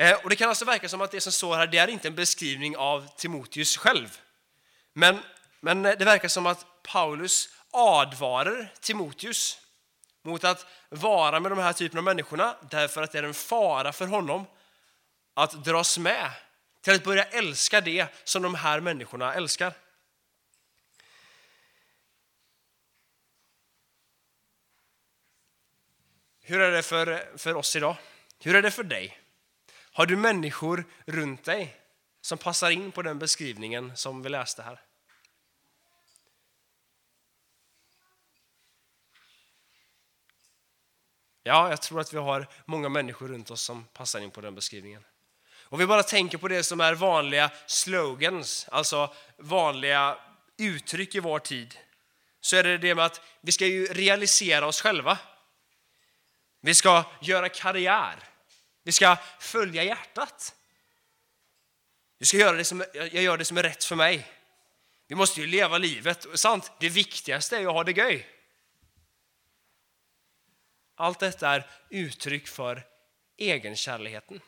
Eh, 0.00 0.16
och 0.22 0.30
Det 0.30 0.36
kan 0.36 0.48
alltså 0.48 0.64
verka 0.64 0.88
som 0.88 1.00
att 1.00 1.10
det 1.10 1.20
som 1.20 1.32
står 1.32 1.56
här 1.56 1.66
det 1.66 1.78
är 1.78 1.88
inte 1.88 2.08
en 2.08 2.14
beskrivning 2.14 2.76
av 2.76 3.08
Timoteus 3.16 3.76
själv. 3.76 4.20
Men, 4.92 5.18
men 5.60 5.86
eh, 5.86 5.98
det 5.98 6.04
verkar 6.04 6.28
som 6.28 6.46
att 6.46 6.82
Paulus 6.82 7.48
advarar 7.70 8.72
Timoteus 8.80 9.58
mot 10.22 10.44
att 10.44 10.66
vara 10.88 11.40
med 11.40 11.52
de 11.52 11.58
här 11.58 11.72
typen 11.72 11.98
av 11.98 12.04
människorna 12.04 12.56
därför 12.70 13.02
att 13.02 13.12
det 13.12 13.18
är 13.18 13.22
en 13.22 13.34
fara 13.34 13.92
för 13.92 14.06
honom 14.06 14.46
att 15.34 15.64
dras 15.64 15.98
med 15.98 16.30
till 16.80 16.94
att 16.94 17.04
börja 17.04 17.24
älska 17.24 17.80
det 17.80 18.06
som 18.24 18.42
de 18.42 18.54
här 18.54 18.80
människorna 18.80 19.34
älskar. 19.34 19.72
Hur 26.40 26.60
är 26.60 26.70
det 26.70 26.82
för, 26.82 27.38
för 27.38 27.54
oss 27.54 27.76
idag? 27.76 27.96
Hur 28.40 28.54
är 28.54 28.62
det 28.62 28.70
för 28.70 28.84
dig? 28.84 29.18
Har 29.98 30.06
du 30.06 30.16
människor 30.16 30.84
runt 31.06 31.44
dig 31.44 31.76
som 32.20 32.38
passar 32.38 32.70
in 32.70 32.92
på 32.92 33.02
den 33.02 33.18
beskrivningen 33.18 33.96
som 33.96 34.22
vi 34.22 34.28
läste 34.28 34.62
här? 34.62 34.80
Ja, 41.42 41.70
jag 41.70 41.82
tror 41.82 42.00
att 42.00 42.12
vi 42.14 42.18
har 42.18 42.46
många 42.64 42.88
människor 42.88 43.28
runt 43.28 43.50
oss 43.50 43.62
som 43.62 43.84
passar 43.84 44.20
in 44.20 44.30
på 44.30 44.40
den 44.40 44.54
beskrivningen. 44.54 45.04
Och 45.62 45.80
vi 45.80 45.86
bara 45.86 46.02
tänker 46.02 46.38
på 46.38 46.48
det 46.48 46.62
som 46.62 46.80
är 46.80 46.94
vanliga 46.94 47.50
slogans, 47.66 48.68
alltså 48.68 49.14
vanliga 49.36 50.18
uttryck 50.58 51.14
i 51.14 51.20
vår 51.20 51.38
tid, 51.38 51.78
så 52.40 52.56
är 52.56 52.62
det 52.62 52.78
det 52.78 52.94
med 52.94 53.04
att 53.04 53.20
vi 53.40 53.52
ska 53.52 53.66
ju 53.66 53.86
realisera 53.86 54.66
oss 54.66 54.80
själva. 54.80 55.18
Vi 56.60 56.74
ska 56.74 57.04
göra 57.20 57.48
karriär. 57.48 58.28
Vi 58.88 58.92
ska 58.92 59.16
följa 59.38 59.84
hjärtat. 59.84 60.54
Vi 62.18 62.26
ska 62.26 62.36
göra 62.36 62.56
det 62.56 62.64
som, 62.64 62.84
jag 62.94 63.14
gör 63.14 63.36
det 63.36 63.44
som 63.44 63.56
är 63.56 63.62
rätt 63.62 63.84
för 63.84 63.96
mig. 63.96 64.32
Vi 65.06 65.14
måste 65.14 65.40
ju 65.40 65.46
leva 65.46 65.78
livet. 65.78 66.26
Sant, 66.34 66.72
det 66.80 66.88
viktigaste 66.88 67.56
är 67.56 67.66
att 67.66 67.72
ha 67.72 67.84
det 67.84 67.92
göj. 67.92 68.28
Allt 70.94 71.18
detta 71.18 71.48
är 71.48 71.70
uttryck 71.90 72.48
för 72.48 72.86
egenkärligheten. 73.36 74.40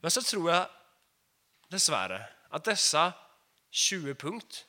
Men 0.00 0.10
så 0.10 0.22
tror 0.22 0.50
jag 0.50 0.68
dessvärre 1.68 2.28
att 2.48 2.64
dessa 2.64 3.12
20 3.70 4.14
punkt 4.14 4.66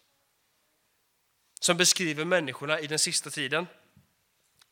som 1.60 1.78
beskriver 1.78 2.26
människorna 2.26 2.80
i 2.80 2.88
den 2.88 3.00
sista 3.00 3.30
tiden, 3.30 3.68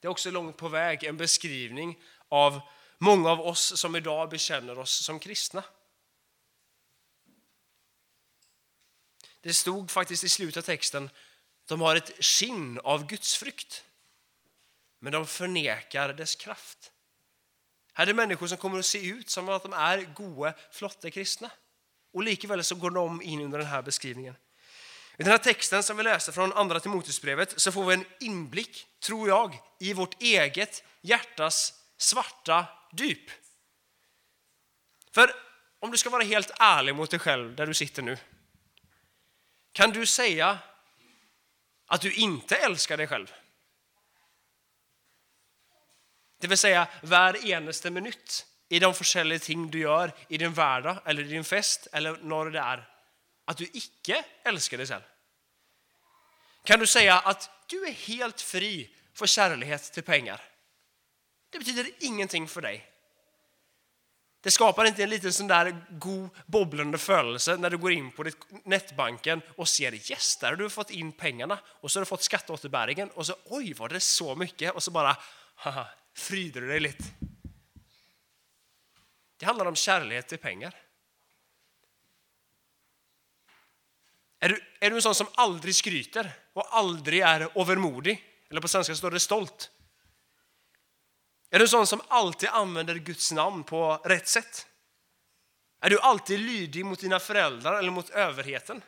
det 0.03 0.07
är 0.07 0.11
också 0.11 0.31
långt 0.31 0.57
på 0.57 0.67
väg 0.67 1.03
en 1.03 1.17
beskrivning 1.17 1.99
av 2.29 2.61
många 2.97 3.29
av 3.29 3.41
oss 3.41 3.79
som 3.79 3.95
idag 3.95 4.29
bekänner 4.29 4.79
oss 4.79 4.91
som 4.91 5.19
kristna. 5.19 5.63
Det 9.41 9.53
stod 9.53 9.91
faktiskt 9.91 10.23
i 10.23 10.29
slutet 10.29 10.57
av 10.57 10.61
texten 10.65 11.09
de 11.65 11.81
har 11.81 11.95
ett 11.95 12.25
skinn 12.25 12.79
av 12.79 13.07
gudsfrykt. 13.07 13.83
men 14.99 15.13
de 15.13 15.27
förnekar 15.27 16.13
dess 16.13 16.35
kraft. 16.35 16.91
Här 17.93 18.03
är 18.03 18.07
det 18.07 18.13
människor 18.13 18.47
som 18.47 18.57
kommer 18.57 18.79
att 18.79 18.85
se 18.85 19.07
ut 19.07 19.29
som 19.29 19.49
att 19.49 19.63
de 19.63 19.73
är 19.73 20.13
goa, 20.13 20.53
flotta 20.71 21.11
kristna. 21.11 21.51
Och 22.13 22.23
likväl 22.23 22.63
så 22.63 22.75
går 22.75 22.91
de 22.91 23.21
in 23.21 23.41
under 23.41 23.57
den 23.57 23.67
här 23.67 23.81
beskrivningen. 23.81 24.35
I 25.17 25.23
den 25.23 25.32
här 25.32 25.38
texten 25.38 25.84
som 25.84 25.97
vi 25.97 26.04
läste 26.04 26.32
från 26.32 26.54
andra 26.54 26.80
Timoteusbrevet 26.80 27.60
så 27.62 27.71
får 27.71 27.86
vi 27.86 27.93
en 27.93 28.06
inblick, 28.19 28.88
tror 29.04 29.28
jag, 29.30 29.60
i 29.80 29.93
vårt 29.93 30.21
eget 30.21 30.84
hjärtas 31.02 31.73
svarta 31.97 32.65
dyp. 32.91 33.32
För 35.12 35.32
om 35.80 35.91
du 35.91 35.97
ska 35.97 36.10
vara 36.10 36.23
helt 36.23 36.52
ärlig 36.60 36.95
mot 36.95 37.12
dig 37.12 37.19
själv 37.19 37.56
där 37.56 37.67
du 37.67 37.73
sitter 37.73 38.02
nu. 38.02 38.17
Kan 39.71 39.91
du 39.91 40.06
säga 40.06 40.60
att 41.88 42.02
du 42.02 42.13
inte 42.13 42.56
älskar 42.56 42.97
dig 42.97 43.08
själv? 43.08 43.34
Det 46.39 46.47
vill 46.47 46.58
säga 46.58 46.88
var 47.02 47.45
eneste 47.45 47.89
minut 47.89 48.45
i 48.69 48.80
de 48.80 48.93
olika 49.15 49.39
ting 49.39 49.71
du 49.71 49.80
gör 49.80 50.12
i 50.28 50.38
din 50.38 50.54
vardag 50.54 50.97
eller 51.06 51.23
i 51.23 51.28
din 51.28 51.43
fest 51.43 51.88
eller 51.91 52.17
när 52.17 52.49
det 52.49 52.60
är 52.60 52.92
att 53.45 53.58
du 53.58 53.69
icke 53.73 54.25
älskar 54.43 54.77
dig 54.77 54.88
själv. 54.88 55.01
Kan 56.63 56.79
du 56.79 56.88
säga 56.88 57.19
att 57.19 57.49
du 57.67 57.88
är 57.88 57.91
helt 57.91 58.41
fri 58.41 58.95
för 59.13 59.27
kärlek 59.27 59.91
till 59.91 60.03
pengar? 60.03 60.41
Det 61.49 61.60
betyder 61.60 61.91
ingenting 61.99 62.47
för 62.47 62.62
dig. 62.62 62.89
Det 64.41 64.51
skapar 64.51 64.86
inte 64.86 65.03
en 65.03 65.10
liten 65.10 65.34
sån 65.34 65.47
där 65.47 65.86
god 65.89 66.29
bobblande 66.45 66.97
födelse 66.97 67.58
när 67.58 67.69
du 67.69 67.77
går 67.77 67.91
in 67.91 68.12
på 68.12 68.23
ditt 68.23 68.38
nätbanken 68.63 69.41
och 69.58 69.67
ser 69.67 70.12
yes, 70.12 70.38
där 70.38 70.49
har 70.49 70.56
du 70.56 70.69
fått 70.69 70.89
in 70.89 71.12
pengarna 71.12 71.60
och 71.65 71.91
så 71.91 71.99
har 71.99 72.01
du 72.01 72.06
fått 72.06 72.23
skatteåterbäringen 72.23 73.10
och 73.10 73.25
så 73.25 73.36
oj 73.45 73.73
var 73.73 73.89
det 73.89 73.99
så 73.99 74.36
mycket 74.36 74.73
och 74.73 74.84
så 74.84 74.91
bara 74.91 75.17
haha, 75.56 75.88
fryder 76.13 76.62
du 76.62 76.67
dig 76.67 76.79
lite. 76.79 77.03
Det 79.38 79.45
handlar 79.45 79.65
om 79.65 79.75
kärlek 79.75 80.27
till 80.27 80.38
pengar. 80.38 80.75
Är 84.43 84.49
du, 84.49 84.63
är 84.79 84.89
du 84.89 84.95
en 84.95 85.01
sån 85.01 85.15
som 85.15 85.27
aldrig 85.36 85.75
skryter 85.75 86.34
och 86.53 86.77
aldrig 86.77 87.19
är 87.19 87.62
övermodig? 87.62 88.23
Eller 88.49 88.62
på 88.62 88.67
svenska 88.67 88.95
står 88.95 89.12
det 89.12 89.19
stolt. 89.19 89.71
Är 91.49 91.60
du 91.60 91.65
en 91.65 91.69
sån 91.69 91.88
som 91.88 92.01
alltid 92.08 92.49
använder 92.49 92.95
Guds 92.95 93.32
namn 93.32 93.63
på 93.63 94.01
rätt 94.06 94.27
sätt? 94.27 94.67
Är 95.79 95.89
du 95.89 95.99
alltid 95.99 96.39
lydig 96.39 96.86
mot 96.86 96.99
dina 96.99 97.19
föräldrar 97.19 97.79
eller 97.79 97.91
mot 97.91 98.10
överheten? 98.10 98.84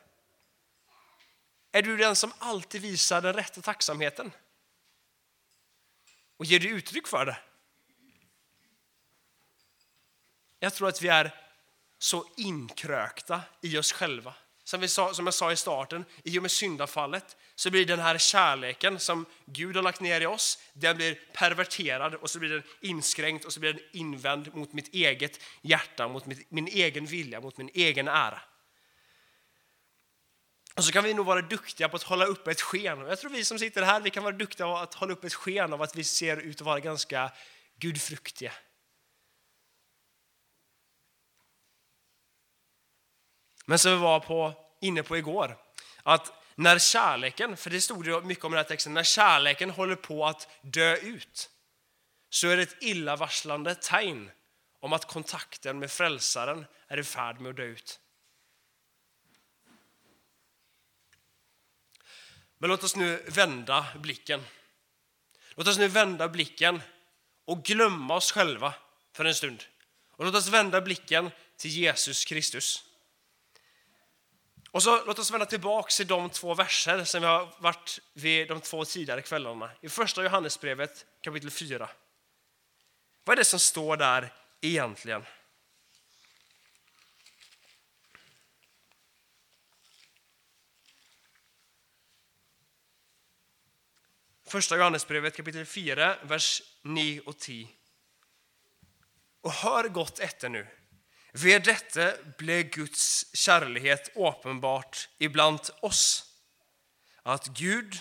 Är 1.72 1.82
du 1.82 1.98
den 1.98 2.16
som 2.16 2.34
alltid 2.38 2.82
visar 2.82 3.22
den 3.22 3.34
rätta 3.34 3.62
tacksamheten? 3.62 4.32
Och 6.38 6.46
ger 6.46 6.60
du 6.60 6.70
uttryck 6.70 7.08
för 7.08 7.26
det? 7.26 7.38
Jag 10.60 10.74
tror 10.74 10.88
att 10.88 11.02
vi 11.02 11.08
är 11.08 11.42
så 11.98 12.26
inkrökta 12.38 13.42
i 13.62 13.78
oss 13.78 13.92
själva 13.92 14.36
som, 14.66 14.82
vi 14.82 14.88
sa, 14.88 15.14
som 15.14 15.28
jag 15.28 15.34
sa 15.34 15.52
i 15.52 15.56
starten, 15.56 16.06
i 16.24 16.40
och 16.40 16.42
med 16.42 16.52
syndafallet 16.52 17.38
så 17.56 17.72
blir 17.72 17.86
den 17.86 18.00
här 18.00 18.18
kärleken 18.18 19.00
som 19.00 19.26
Gud 19.46 19.76
har 19.76 19.84
lagt 19.84 20.02
ner 20.02 20.22
i 20.22 20.26
oss, 20.26 20.60
den 20.74 20.98
blir 20.98 21.20
perverterad 21.34 22.16
och 22.16 22.30
så 22.30 22.40
blir 22.40 22.50
den 22.50 22.64
inskränkt 22.82 23.46
och 23.46 23.54
så 23.54 23.60
blir 23.60 23.74
den 23.74 23.82
invänd 23.92 24.56
mot 24.56 24.74
mitt 24.74 24.94
eget 24.94 25.40
hjärta, 25.62 26.08
mot 26.08 26.26
mitt, 26.26 26.52
min 26.52 26.68
egen 26.68 27.06
vilja, 27.06 27.42
mot 27.42 27.58
min 27.58 27.70
egen 27.74 28.08
ära. 28.08 28.42
Och 30.76 30.84
så 30.84 30.92
kan 30.92 31.04
vi 31.04 31.14
nog 31.14 31.26
vara 31.26 31.42
duktiga 31.42 31.90
på 31.90 31.96
att 31.96 32.04
hålla 32.04 32.26
upp 32.26 32.48
ett 32.48 32.62
sken. 32.62 33.00
Jag 33.00 33.20
tror 33.20 33.32
vi 33.32 33.44
som 33.44 33.60
sitter 33.60 33.82
här 33.82 34.00
vi 34.00 34.10
kan 34.10 34.24
vara 34.24 34.36
duktiga 34.36 34.68
på 34.68 34.78
att 34.78 34.94
hålla 34.94 35.14
upp 35.14 35.24
ett 35.24 35.34
sken 35.34 35.74
av 35.74 35.82
att 35.82 35.96
vi 35.96 36.04
ser 36.04 36.38
ut 36.38 36.62
att 36.62 36.66
vara 36.66 36.80
ganska 36.80 37.32
gudfruktiga. 37.80 38.52
Men 43.66 43.80
som 43.80 43.92
vi 43.92 43.98
var 43.98 44.20
på, 44.20 44.54
inne 44.82 45.04
på 45.04 45.18
igår, 45.18 45.58
att 46.04 46.34
när 46.56 46.80
kärleken, 46.80 47.58
för 47.58 47.70
det 47.70 47.82
stod 47.82 48.06
det 48.06 48.22
mycket 48.22 48.46
om 48.46 48.54
i 48.54 48.56
den 48.56 48.64
här 48.64 48.70
texten, 48.70 48.94
när 48.94 49.04
kärleken 49.04 49.70
håller 49.70 49.96
på 49.96 50.26
att 50.26 50.48
dö 50.62 50.96
ut 50.96 51.50
så 52.30 52.48
är 52.48 52.58
det 52.58 52.64
ett 52.64 52.84
illavarslande 52.84 53.76
tecken 53.76 54.32
om 54.80 54.94
att 54.94 55.06
kontakten 55.06 55.80
med 55.80 55.92
frälsaren 55.92 56.66
är 56.88 56.98
i 56.98 57.04
färd 57.04 57.40
med 57.40 57.50
att 57.50 57.56
dö 57.56 57.64
ut. 57.64 58.00
Men 62.58 62.70
låt 62.70 62.84
oss 62.84 62.96
nu 62.96 63.24
vända 63.28 63.86
blicken. 63.96 64.44
Låt 65.56 65.68
oss 65.68 65.78
nu 65.78 65.88
vända 65.88 66.30
blicken 66.30 66.82
och 67.46 67.64
glömma 67.64 68.16
oss 68.16 68.32
själva 68.32 68.74
för 69.14 69.26
en 69.26 69.36
stund. 69.36 69.64
Och 70.12 70.26
låt 70.26 70.36
oss 70.36 70.48
vända 70.48 70.82
blicken 70.82 71.32
till 71.58 71.72
Jesus 71.72 72.26
Kristus. 72.26 72.85
Och 74.76 74.84
så 74.84 75.06
låt 75.06 75.20
oss 75.20 75.32
vända 75.32 75.46
tillbaka 75.46 75.90
till 75.90 76.08
de 76.08 76.30
två 76.30 76.54
verser 76.54 77.04
som 77.04 77.22
vi 77.22 77.28
har 77.28 77.56
varit 77.60 78.00
vid 78.14 78.48
de 78.48 78.62
två 78.62 78.86
tidigare 78.86 79.22
kvällarna. 79.22 79.72
I 79.82 79.90
första 79.90 80.24
Johannesbrevet 80.24 81.06
kapitel 81.22 81.52
4. 81.52 81.90
Vad 83.24 83.34
är 83.34 83.38
det 83.38 83.46
som 83.46 83.60
står 83.60 83.98
där 83.98 84.34
egentligen? 84.62 85.26
Första 94.48 94.78
Johannesbrevet 94.78 95.36
kapitel 95.36 95.66
4, 95.66 96.18
vers 96.24 96.62
9 96.82 97.22
och 97.26 97.38
10. 97.38 97.68
Och 99.42 99.52
hör 99.52 99.88
gott 99.88 100.20
efter 100.20 100.50
nu. 100.50 100.68
Ved 101.36 101.66
dette 101.68 102.14
ble 102.40 102.62
Guds 102.64 103.26
kärlek 103.36 104.14
uppenbart 104.16 105.10
ibland 105.20 105.60
oss, 105.82 106.24
att 107.24 107.48
Gud 107.48 108.00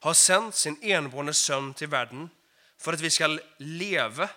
har 0.00 0.14
sänt 0.14 0.54
sin 0.54 0.78
enbårne 0.82 1.34
son 1.34 1.74
till 1.74 1.88
världen 1.88 2.28
för 2.78 2.92
att 2.92 3.00
vi 3.00 3.10
ska 3.10 3.38
leva 3.58 4.28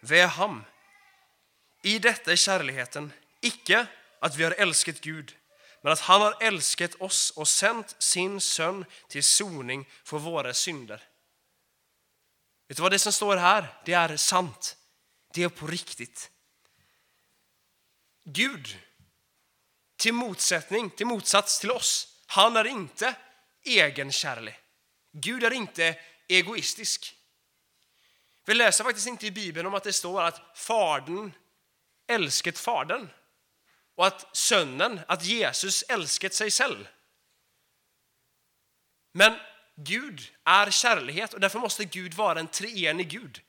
ved 0.00 0.28
ham. 0.28 0.64
I 1.82 1.98
detta 1.98 2.32
är 2.32 2.36
kärleken 2.36 3.12
icke 3.40 3.86
att 4.20 4.36
vi 4.36 4.44
har 4.44 4.54
älskat 4.58 5.00
Gud, 5.00 5.36
men 5.82 5.92
att 5.92 6.00
han 6.00 6.20
har 6.20 6.42
älskat 6.42 6.94
oss 6.94 7.30
och 7.30 7.48
sänt 7.48 7.96
sin 7.98 8.40
son 8.40 8.84
till 9.08 9.24
soning 9.24 9.88
för 10.04 10.18
våra 10.18 10.54
synder. 10.54 11.02
Vet 12.68 12.76
du 12.76 12.82
vad 12.82 12.92
det 12.92 12.98
som 12.98 13.12
står 13.12 13.36
här? 13.36 13.66
Det 13.84 13.92
är 13.92 14.16
sant. 14.16 14.76
Det 15.34 15.42
är 15.42 15.48
på 15.48 15.66
riktigt. 15.66 16.31
Gud, 18.24 18.78
till 19.96 20.14
motsättning, 20.14 20.90
till 20.90 21.06
motsats 21.06 21.60
till 21.60 21.70
oss, 21.70 22.22
han 22.26 22.56
är 22.56 22.64
inte 22.64 23.14
egenkärlig. 23.64 24.58
Gud 25.12 25.44
är 25.44 25.50
inte 25.50 25.98
egoistisk. 26.28 27.16
Vi 28.44 28.54
läser 28.54 28.84
faktiskt 28.84 29.06
inte 29.06 29.26
i 29.26 29.30
Bibeln 29.30 29.66
om 29.66 29.74
att 29.74 29.84
det 29.84 29.92
står 29.92 30.22
att 30.22 30.58
Fadern 30.58 31.32
älskat 32.06 32.58
Fadern 32.58 33.08
och 33.94 34.06
att 34.06 34.36
Sönnen, 34.36 35.00
att 35.08 35.24
Jesus 35.24 35.82
älskat 35.88 36.34
sig 36.34 36.50
själv. 36.50 36.88
Men 39.12 39.38
Gud 39.76 40.32
är 40.44 40.70
kärlighet 40.70 41.34
och 41.34 41.40
därför 41.40 41.58
måste 41.58 41.84
Gud 41.84 42.14
vara 42.14 42.40
en 42.40 42.48
treenig 42.48 43.08
Gud. 43.08 43.40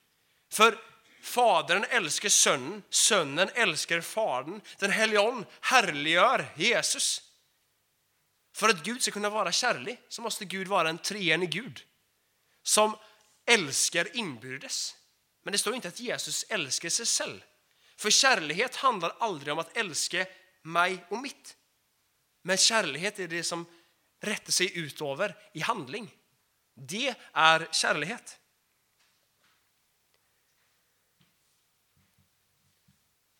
För 0.51 0.92
Fadern 1.23 1.85
älskar 1.89 2.29
Sonen, 2.29 2.83
Sonen 2.89 3.49
älskar 3.53 4.01
Fadern. 4.01 4.61
Den 4.77 4.91
helige 4.91 5.21
Ande 5.21 5.47
härliggör 5.61 6.45
Jesus. 6.55 7.21
För 8.55 8.69
att 8.69 8.83
Gud 8.83 9.01
ska 9.01 9.11
kunna 9.11 9.29
vara 9.29 9.51
kärlig 9.51 10.01
så 10.09 10.21
måste 10.21 10.45
Gud 10.45 10.67
vara 10.67 10.89
en 10.89 10.97
treenig 10.97 11.49
Gud 11.49 11.83
som 12.63 12.97
älskar 13.45 14.17
inbjudes. 14.17 14.95
Men 15.43 15.51
det 15.51 15.57
står 15.57 15.75
inte 15.75 15.87
att 15.87 15.99
Jesus 15.99 16.45
älskar 16.49 16.89
sig 16.89 17.05
själv. 17.05 17.43
För 17.97 18.09
kärlighet 18.09 18.75
handlar 18.75 19.15
aldrig 19.19 19.53
om 19.53 19.59
att 19.59 19.77
älska 19.77 20.25
mig 20.61 21.05
och 21.09 21.17
mitt. 21.17 21.55
Men 22.41 22.57
kärlighet 22.57 23.19
är 23.19 23.27
det 23.27 23.43
som 23.43 23.65
rätter 24.21 24.51
sig 24.51 24.77
utöver 24.77 25.35
i 25.53 25.59
handling. 25.59 26.11
Det 26.75 27.15
är 27.33 27.67
kärlighet. 27.71 28.39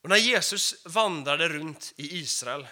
Och 0.03 0.09
när 0.09 0.17
Jesus 0.17 0.85
vandrade 0.85 1.49
runt 1.49 1.93
i 1.95 2.17
Israel 2.17 2.67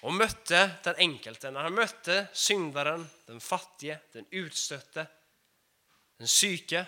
och 0.00 0.12
mötte 0.12 0.70
den 0.84 0.94
enkelte, 0.94 1.50
när 1.50 1.62
han 1.62 1.74
mötte 1.74 2.26
syndaren, 2.32 3.06
den 3.26 3.40
fattige, 3.40 3.98
den 4.12 4.26
utstötte, 4.30 5.06
den 6.16 6.26
psyke, 6.26 6.86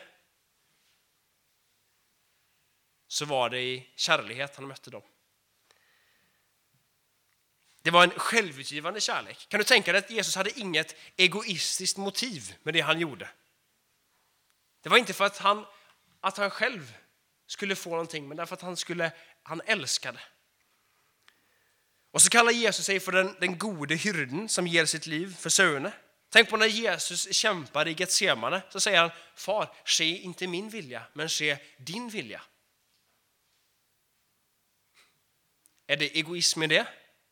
så 3.09 3.25
var 3.25 3.51
det 3.51 3.61
i 3.61 3.91
kärlighet 3.97 4.57
han 4.57 4.67
mötte 4.67 4.91
dem. 4.91 5.03
Det 7.83 7.91
var 7.91 8.05
en 8.05 8.11
självutgivande 8.11 9.01
kärlek. 9.01 9.47
Kan 9.49 9.59
du 9.59 9.65
tänka 9.65 9.93
dig 9.93 9.99
att 9.99 10.11
Jesus 10.11 10.37
hade 10.37 10.61
inget 10.61 10.97
egoistiskt 11.17 11.97
motiv 11.97 12.55
med 12.63 12.75
det 12.75 12.81
han 12.81 13.01
gjorde? 13.01 13.29
Det 14.81 14.89
var 14.89 14.97
inte 14.97 15.13
för 15.13 15.25
att 15.25 15.39
han, 15.39 15.67
att 16.21 16.37
han 16.37 16.51
själv 16.51 16.95
skulle 17.51 17.77
få 17.77 17.91
någonting, 17.91 18.29
men 18.29 18.37
därför 18.37 18.55
att 18.55 18.63
han, 18.63 18.77
skulle, 18.77 19.13
han 19.43 19.61
älskade. 19.67 20.21
Och 22.11 22.23
så 22.23 22.31
kallar 22.31 22.53
Jesus 22.53 22.87
sig 22.87 23.01
för 23.01 23.13
den, 23.13 23.37
den 23.41 23.59
gode 23.59 23.95
hyrden 23.95 24.49
som 24.49 24.67
ger 24.67 24.85
sitt 24.85 25.07
liv 25.07 25.37
för 25.37 25.51
söner. 25.51 25.93
Tänk 26.29 26.51
på 26.51 26.57
när 26.57 26.67
Jesus 26.67 27.35
kämpar 27.35 27.89
i 27.89 27.93
Getsemane, 27.93 28.63
så 28.69 28.81
säger 28.81 29.01
han 29.01 29.11
Far, 29.35 29.75
ske 29.85 30.19
inte 30.19 30.47
min 30.47 30.69
vilja, 30.69 31.03
men 31.13 31.29
ske 31.29 31.59
din 31.79 32.09
vilja. 32.09 32.43
Är 35.87 35.97
det 35.97 36.19
egoism 36.19 36.63
i 36.63 36.67
det? 36.67 36.87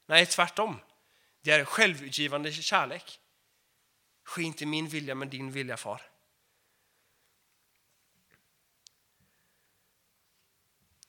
Nej, 0.07 0.27
tvärtom. 0.27 0.81
Det 1.42 1.51
är 1.51 1.64
självutgivande 1.64 2.53
kärlek. 2.53 3.21
Ske 4.25 4.42
inte 4.42 4.66
min 4.66 4.88
vilja, 4.88 5.14
men 5.14 5.31
din 5.31 5.53
vilja, 5.53 5.77
far. 5.77 6.08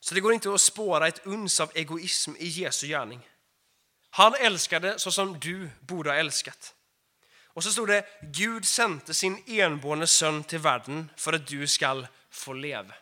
Så 0.09 0.15
det 0.15 0.21
går 0.21 0.33
inte 0.33 0.53
att 0.53 0.61
spåra 0.61 1.07
ett 1.07 1.25
uns 1.25 1.59
av 1.59 1.71
egoism 1.75 2.31
i 2.37 2.47
Jesu 2.47 2.87
gärning. 2.87 3.29
Han 4.09 4.35
älskade 4.35 4.99
så 4.99 5.11
som 5.11 5.39
du 5.39 5.69
borde 5.79 6.09
ha 6.09 6.17
älskat. 6.17 6.75
Och 7.43 7.63
så 7.63 7.71
stod 7.71 7.87
det, 7.87 8.05
Gud 8.21 8.65
sände 8.65 9.13
sin 9.13 9.43
enbårne 9.47 10.07
son 10.07 10.43
till 10.43 10.59
världen 10.59 11.11
för 11.15 11.33
att 11.33 11.47
du 11.47 11.67
skall 11.67 12.07
få 12.29 12.53
leva. 12.53 12.93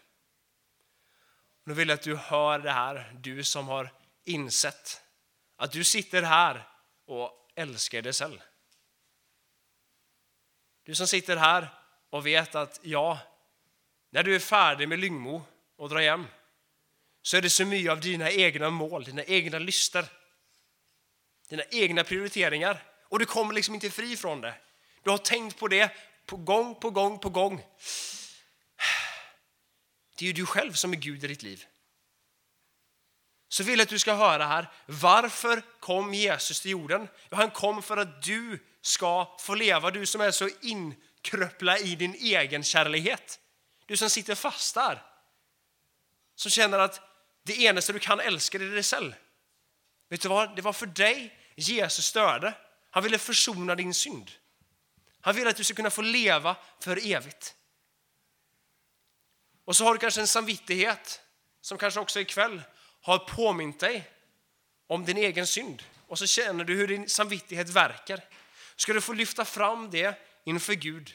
Nu 1.64 1.74
vill 1.74 1.90
jag 1.90 1.96
att 1.96 2.04
du 2.04 2.16
hör 2.16 2.60
det 2.60 2.72
här, 2.72 3.14
du 3.20 3.44
som 3.44 3.68
har 3.68 3.94
insett 4.24 5.02
att 5.56 5.72
du 5.72 5.84
sitter 5.84 6.22
här 6.22 6.68
och 7.06 7.52
älskar 7.56 8.02
dig 8.02 8.14
själv. 8.14 8.40
Du 10.84 10.96
som 10.96 11.08
sitter 11.08 11.38
här 11.38 11.70
och 12.10 12.26
vet 12.26 12.56
att 12.56 12.80
ja, 12.84 13.20
när 14.10 14.24
du 14.24 14.36
är 14.36 14.40
färdig 14.40 14.90
med 14.90 15.00
Lyngmo 15.00 15.44
och 15.76 15.90
drar 15.90 16.02
hem 16.02 16.28
så 17.28 17.38
är 17.38 17.42
det 17.42 17.50
så 17.50 17.66
mycket 17.66 17.92
av 17.92 18.00
dina 18.00 18.32
egna 18.32 18.70
mål, 18.70 19.04
dina 19.04 19.24
egna 19.24 19.60
lyster, 19.60 20.06
dina 21.50 21.64
egna 21.64 22.04
prioriteringar 22.04 22.84
och 23.04 23.20
du 23.20 23.26
kommer 23.26 23.54
liksom 23.54 23.76
inte 23.76 23.90
fri 23.90 24.18
från 24.18 24.42
det. 24.42 24.54
Du 25.04 25.10
har 25.10 25.18
tänkt 25.18 25.60
på 25.60 25.68
det 25.68 25.92
på 26.26 26.38
gång 26.38 26.76
på 26.76 26.90
gång 26.90 27.20
på 27.20 27.30
gång. 27.30 27.66
Det 30.18 30.26
är 30.26 30.28
ju 30.28 30.34
du 30.34 30.46
själv 30.46 30.74
som 30.74 30.94
är 30.94 30.98
Gud 30.98 31.24
i 31.24 31.28
ditt 31.28 31.44
liv. 31.44 31.66
Så 33.50 33.64
vill 33.64 33.80
jag 33.80 33.86
att 33.86 33.90
du 33.90 34.00
ska 34.00 34.14
höra 34.14 34.46
här, 34.46 34.72
varför 34.86 35.62
kom 35.80 36.14
Jesus 36.14 36.62
till 36.62 36.72
jorden? 36.72 37.08
Jo, 37.32 37.38
Han 37.38 37.52
kom 37.52 37.84
för 37.84 37.98
att 37.98 38.24
du 38.24 38.60
ska 38.82 39.38
få 39.40 39.56
leva, 39.56 39.92
du 39.92 40.06
som 40.06 40.22
är 40.22 40.32
så 40.32 40.50
inkröpla 40.62 41.78
i 41.78 41.96
din 41.96 42.14
egen 42.14 42.64
kärlighet. 42.64 43.40
Du 43.86 43.98
som 43.98 44.10
sitter 44.10 44.36
fast 44.36 44.76
där. 44.76 45.04
Som 46.36 46.52
känner 46.52 46.80
att 46.80 47.17
det 47.48 47.62
enaste 47.62 47.94
du 47.94 48.00
kan 48.00 48.20
älska 48.20 48.58
är 48.58 48.62
dig 48.62 48.84
själv. 48.84 49.14
Vet 50.10 50.22
du 50.22 50.30
vad? 50.30 50.56
Det 50.56 50.62
var 50.62 50.74
för 50.74 50.86
dig 50.86 51.40
Jesus 51.56 52.14
döde. 52.14 52.54
Han 52.90 53.04
ville 53.04 53.18
försona 53.18 53.76
din 53.76 53.94
synd. 53.94 54.32
Han 55.22 55.36
vill 55.36 55.48
att 55.48 55.56
du 55.56 55.64
ska 55.64 55.74
kunna 55.74 55.90
få 55.90 56.02
leva 56.02 56.56
för 56.80 57.12
evigt. 57.12 57.56
Och 59.66 59.76
så 59.76 59.84
har 59.84 59.94
du 59.94 60.00
kanske 60.00 60.22
en 60.22 60.28
samvittighet 60.28 61.22
som 61.62 61.78
kanske 61.78 62.00
också 62.00 62.20
ikväll 62.20 62.62
har 63.02 63.18
påmint 63.18 63.80
dig 63.80 64.12
om 64.88 65.06
din 65.06 65.18
egen 65.18 65.48
synd 65.48 65.84
och 66.08 66.20
så 66.20 66.26
känner 66.28 66.64
du 66.64 66.76
hur 66.76 66.88
din 66.88 67.10
samvittighet 67.10 67.70
verkar. 67.70 68.24
Ska 68.76 68.94
du 68.94 69.02
få 69.02 69.14
lyfta 69.14 69.46
fram 69.46 69.90
det 69.92 70.22
inför 70.44 70.74
Gud 70.74 71.14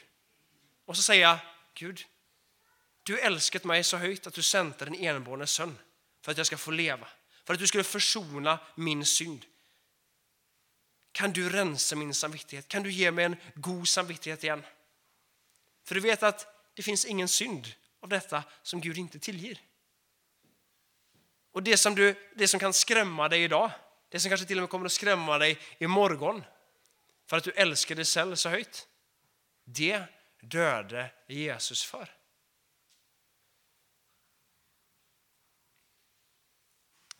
och 0.85 0.95
så 0.95 1.01
säga 1.01 1.39
Gud, 1.73 2.05
du 3.03 3.19
älskat 3.19 3.63
mig 3.63 3.83
så 3.83 3.97
högt 3.97 4.27
att 4.27 4.33
du 4.33 4.41
sände 4.41 4.85
din 4.85 5.05
enbårne 5.05 5.47
son 5.47 5.77
för 6.23 6.31
att 6.31 6.37
jag 6.37 6.47
ska 6.47 6.57
få 6.57 6.71
leva, 6.71 7.07
för 7.45 7.53
att 7.53 7.59
du 7.59 7.67
skulle 7.67 7.83
försona 7.83 8.59
min 8.75 9.05
synd. 9.05 9.45
Kan 11.11 11.33
du 11.33 11.49
rensa 11.49 11.95
min 11.95 12.13
samvittighet? 12.13 12.67
Kan 12.67 12.83
du 12.83 12.91
ge 12.91 13.11
mig 13.11 13.25
en 13.25 13.35
god 13.55 13.87
samvittighet 13.87 14.43
igen? 14.43 14.63
För 15.83 15.95
du 15.95 16.01
vet 16.01 16.23
att 16.23 16.47
det 16.73 16.83
finns 16.83 17.05
ingen 17.05 17.27
synd 17.27 17.67
av 17.99 18.09
detta 18.09 18.43
som 18.63 18.81
Gud 18.81 18.97
inte 18.97 19.19
tillger. 19.19 19.59
Och 21.51 21.63
det 21.63 21.77
som, 21.77 21.95
du, 21.95 22.29
det 22.35 22.47
som 22.47 22.59
kan 22.59 22.73
skrämma 22.73 23.29
dig 23.29 23.43
idag, 23.43 23.71
det 24.09 24.19
som 24.19 24.29
kanske 24.29 24.47
till 24.47 24.57
och 24.57 24.61
med 24.61 24.69
kommer 24.69 24.85
att 24.85 24.91
skrämma 24.91 25.37
dig 25.37 25.59
imorgon 25.77 26.43
för 27.25 27.37
att 27.37 27.43
du 27.43 27.51
älskar 27.51 27.95
dig 27.95 28.05
själv 28.05 28.35
så 28.35 28.49
högt, 28.49 28.87
det 29.63 30.03
döde 30.41 31.11
Jesus 31.27 31.83
för. 31.83 32.22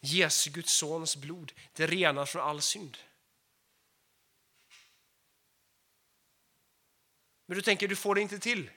Jesu 0.06 0.50
Guds 0.50 0.72
sons 0.72 1.16
blod, 1.16 1.54
det 1.74 1.88
renar 1.88 2.26
från 2.26 2.42
all 2.42 2.62
synd. 2.62 2.98
Men 7.46 7.56
du 7.56 7.62
tänker, 7.62 7.88
du 7.88 7.96
får 7.96 8.16
det 8.16 8.22
inte 8.22 8.40
till. 8.40 8.72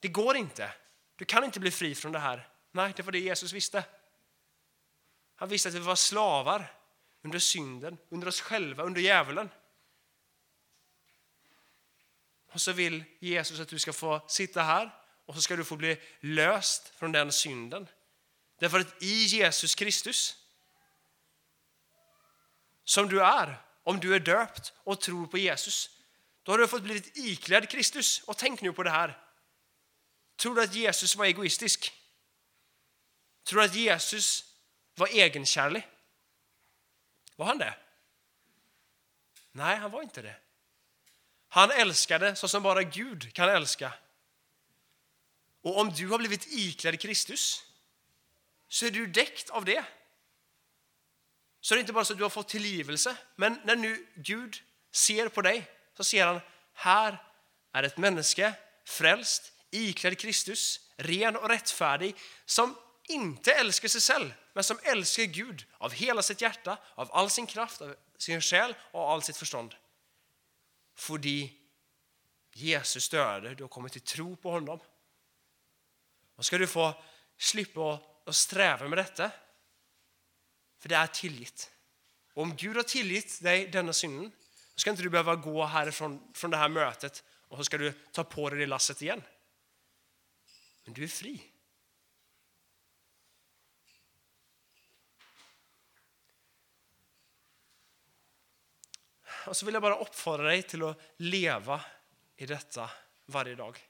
Det 0.00 0.08
går 0.08 0.36
inte. 0.36 0.74
Du 1.16 1.24
kan 1.24 1.44
inte 1.44 1.60
bli 1.60 1.70
fri 1.70 1.94
från 1.94 2.12
det 2.12 2.18
här. 2.18 2.48
Nej, 2.72 2.92
det 2.96 3.02
var 3.02 3.12
det 3.12 3.18
Jesus 3.18 3.52
visste. 3.52 3.84
Han 5.34 5.48
visste 5.48 5.68
att 5.68 5.74
vi 5.74 5.78
var 5.78 5.96
slavar 5.96 6.72
under 7.22 7.38
synden, 7.38 7.98
under 8.08 8.28
oss 8.28 8.40
själva, 8.40 8.82
under 8.82 9.00
djävulen. 9.00 9.50
Och 12.52 12.60
så 12.60 12.72
vill 12.72 13.04
Jesus 13.18 13.60
att 13.60 13.68
du 13.68 13.78
ska 13.78 13.92
få 13.92 14.20
sitta 14.28 14.62
här 14.62 14.90
och 15.26 15.34
så 15.34 15.40
ska 15.40 15.56
du 15.56 15.64
få 15.64 15.76
bli 15.76 16.00
löst 16.20 16.88
från 16.88 17.12
den 17.12 17.32
synden. 17.32 17.86
Därför 18.58 18.80
att 18.80 19.02
i 19.02 19.24
Jesus 19.24 19.74
Kristus, 19.74 20.36
som 22.84 23.08
du 23.08 23.22
är, 23.22 23.62
om 23.82 24.00
du 24.00 24.14
är 24.14 24.20
döpt 24.20 24.72
och 24.84 25.00
tror 25.00 25.26
på 25.26 25.38
Jesus, 25.38 25.90
då 26.42 26.52
har 26.52 26.58
du 26.58 26.68
fått 26.68 26.82
blivit 26.82 27.16
iklädd 27.16 27.68
Kristus. 27.68 28.22
Och 28.22 28.36
tänk 28.36 28.62
nu 28.62 28.72
på 28.72 28.82
det 28.82 28.90
här. 28.90 29.22
Tror 30.36 30.54
du 30.54 30.62
att 30.62 30.74
Jesus 30.74 31.16
var 31.16 31.24
egoistisk? 31.24 31.92
Tror 33.44 33.60
du 33.60 33.66
att 33.66 33.74
Jesus 33.74 34.44
var 34.94 35.06
egenkärlig? 35.08 35.88
Var 37.36 37.46
han 37.46 37.58
det? 37.58 37.74
Nej, 39.52 39.76
han 39.76 39.90
var 39.90 40.02
inte 40.02 40.22
det. 40.22 40.36
Han 41.48 41.70
älskade 41.70 42.36
så 42.36 42.48
som 42.48 42.62
bara 42.62 42.82
Gud 42.82 43.34
kan 43.34 43.48
älska. 43.48 43.92
Och 45.60 45.78
om 45.78 45.90
du 45.90 46.08
har 46.08 46.18
blivit 46.18 46.46
iklädd 46.46 47.00
Kristus 47.00 47.64
så 48.68 48.86
är 48.86 48.90
du 48.90 49.06
däckt 49.06 49.50
av 49.50 49.64
det. 49.64 49.84
Så 51.60 51.74
det 51.74 51.78
är 51.78 51.80
inte 51.80 51.92
bara 51.92 52.04
så 52.04 52.12
att 52.12 52.18
du 52.18 52.24
har 52.24 52.30
fått 52.30 52.48
tillgivelse, 52.48 53.16
men 53.36 53.60
när 53.64 53.76
nu 53.76 54.06
Gud 54.14 54.62
ser 54.92 55.28
på 55.28 55.42
dig 55.42 55.70
så 55.96 56.04
ser 56.04 56.26
han, 56.26 56.40
här 56.72 57.22
är 57.72 57.82
ett 57.82 57.96
människa 57.96 58.52
frälst, 58.84 59.52
iklädd 59.70 60.18
Kristus, 60.18 60.80
ren 60.96 61.36
och 61.36 61.48
rättfärdig, 61.48 62.16
som 62.44 62.76
inte 63.08 63.52
älskar 63.52 63.88
sig 63.88 64.00
själv, 64.00 64.34
men 64.52 64.64
som 64.64 64.78
älskar 64.82 65.24
Gud 65.24 65.64
av 65.78 65.92
hela 65.92 66.22
sitt 66.22 66.40
hjärta, 66.40 66.78
av 66.94 67.12
all 67.12 67.30
sin 67.30 67.46
kraft, 67.46 67.80
av 67.80 67.96
sin 68.18 68.40
själ 68.40 68.74
och 68.92 69.00
av 69.00 69.10
all 69.10 69.22
sitt 69.22 69.36
förstånd. 69.36 69.74
Fordi 70.94 71.52
Jesus 72.52 73.08
döde, 73.08 73.54
du 73.54 73.62
har 73.62 73.68
kommit 73.68 73.92
till 73.92 74.00
tro 74.00 74.36
på 74.36 74.50
honom. 74.50 74.80
Och 76.36 76.44
ska 76.44 76.58
du 76.58 76.66
få 76.66 77.02
slippa 77.38 78.00
och 78.26 78.36
sträva 78.36 78.88
med 78.88 78.98
detta, 78.98 79.30
för 80.78 80.88
det 80.88 80.96
är 80.96 81.06
tillit. 81.06 81.70
Och 82.34 82.42
om 82.42 82.56
Gud 82.56 82.76
har 82.76 82.82
tillit 82.82 83.42
dig 83.42 83.66
denna 83.68 83.92
synden, 83.92 84.32
så 84.74 84.80
ska 84.80 84.90
inte 84.90 85.02
du 85.02 85.10
behöva 85.10 85.36
gå 85.36 85.64
härifrån 85.64 86.32
från 86.34 86.50
det 86.50 86.56
här 86.56 86.68
mötet 86.68 87.24
och 87.48 87.56
så 87.56 87.64
ska 87.64 87.78
du 87.78 87.92
ta 87.92 88.24
på 88.24 88.50
dig 88.50 88.58
det 88.58 88.66
lasset 88.66 89.02
igen. 89.02 89.22
Men 90.84 90.94
du 90.94 91.04
är 91.04 91.08
fri. 91.08 91.42
Och 99.46 99.56
så 99.56 99.66
vill 99.66 99.74
jag 99.74 99.82
bara 99.82 99.98
uppfordra 99.98 100.44
dig 100.44 100.62
till 100.62 100.82
att 100.82 101.00
leva 101.16 101.84
i 102.36 102.46
detta 102.46 102.90
varje 103.26 103.54
dag. 103.54 103.85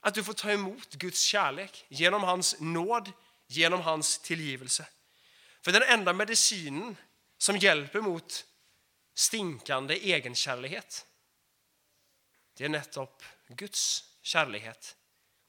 Att 0.00 0.14
du 0.14 0.24
får 0.24 0.32
ta 0.32 0.50
emot 0.50 0.94
Guds 0.94 1.20
kärlek 1.20 1.84
genom 1.88 2.22
hans 2.22 2.60
nåd, 2.60 3.12
genom 3.46 3.80
hans 3.80 4.18
tillgivelse. 4.18 4.86
För 5.62 5.72
den 5.72 5.82
enda 5.82 6.12
medicinen 6.12 6.96
som 7.38 7.56
hjälper 7.56 8.00
mot 8.00 8.44
stinkande 9.14 9.94
egenkärlighet, 9.94 11.06
det 12.54 12.64
är 12.64 12.68
nettopp 12.68 13.22
Guds 13.48 14.04
kärlighet. 14.22 14.96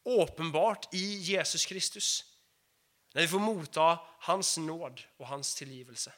Uppenbart 0.03 0.93
i 0.93 1.15
Jesus 1.15 1.65
Kristus. 1.65 2.25
När 3.13 3.21
vi 3.21 3.27
får 3.27 3.39
motta 3.39 3.99
hans 4.19 4.57
nåd 4.57 5.01
och 5.17 5.27
hans 5.27 5.55
tillgivelse. 5.55 6.13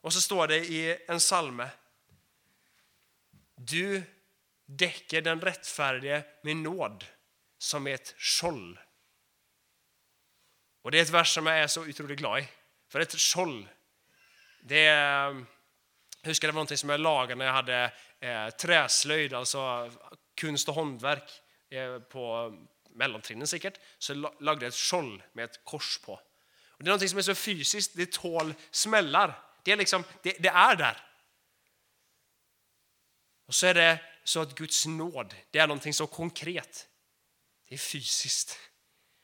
Och 0.00 0.12
så 0.12 0.20
står 0.20 0.48
det 0.48 0.56
i 0.56 1.04
en 1.08 1.20
salme. 1.20 1.68
Du 3.56 4.02
däcker 4.78 5.22
den 5.22 5.40
rättfärdige 5.40 6.24
med 6.42 6.56
nåd 6.56 7.04
som 7.58 7.86
ett 7.86 8.14
skjold. 8.18 8.78
Och 10.82 10.90
det 10.90 10.98
är 10.98 11.02
ett 11.02 11.10
vers 11.10 11.34
som 11.34 11.46
jag 11.46 11.58
är 11.58 11.66
så 11.66 11.88
otroligt 11.88 12.18
glad 12.18 12.40
i. 12.40 12.48
För 12.88 13.00
ett 13.00 13.20
skjold, 13.20 13.68
det 14.62 14.86
är... 14.86 15.30
Eh, 15.30 15.42
hur 16.24 16.34
ska 16.34 16.46
det 16.46 16.52
vara 16.52 16.56
någonting 16.56 16.76
som 16.76 16.88
jag 16.88 17.00
lagade 17.00 17.34
när 17.34 17.44
jag 17.44 17.52
hade 17.52 17.92
eh, 18.20 18.48
träslöjd, 18.48 19.34
alltså 19.34 19.90
konst 20.40 20.68
och 20.68 20.74
hantverk 20.74 21.30
eh, 21.70 21.98
på 21.98 22.54
mellantrinnen 22.90 23.46
säkert, 23.46 23.80
så 23.98 24.14
lagde 24.14 24.64
jag 24.64 24.70
ett 24.70 24.74
skjold 24.74 25.22
med 25.32 25.44
ett 25.44 25.64
kors 25.64 25.98
på. 25.98 26.12
Och 26.66 26.78
det 26.78 26.84
är 26.84 26.88
någonting 26.88 27.08
som 27.08 27.18
är 27.18 27.22
så 27.22 27.34
fysiskt, 27.34 27.96
det 27.96 28.12
tål 28.12 28.54
smällar. 28.70 29.38
Det 29.62 29.72
är, 29.72 29.76
liksom, 29.76 30.04
det, 30.22 30.36
det 30.38 30.48
är 30.48 30.76
där. 30.76 30.96
Och 33.46 33.54
så 33.54 33.66
är 33.66 33.74
det 33.74 33.98
så 34.24 34.40
att 34.40 34.54
Guds 34.54 34.86
nåd, 34.86 35.34
det 35.50 35.58
är 35.58 35.66
någonting 35.66 35.94
så 35.94 36.06
konkret. 36.06 36.88
Det 37.68 37.74
är 37.74 37.78
fysiskt. 37.78 38.58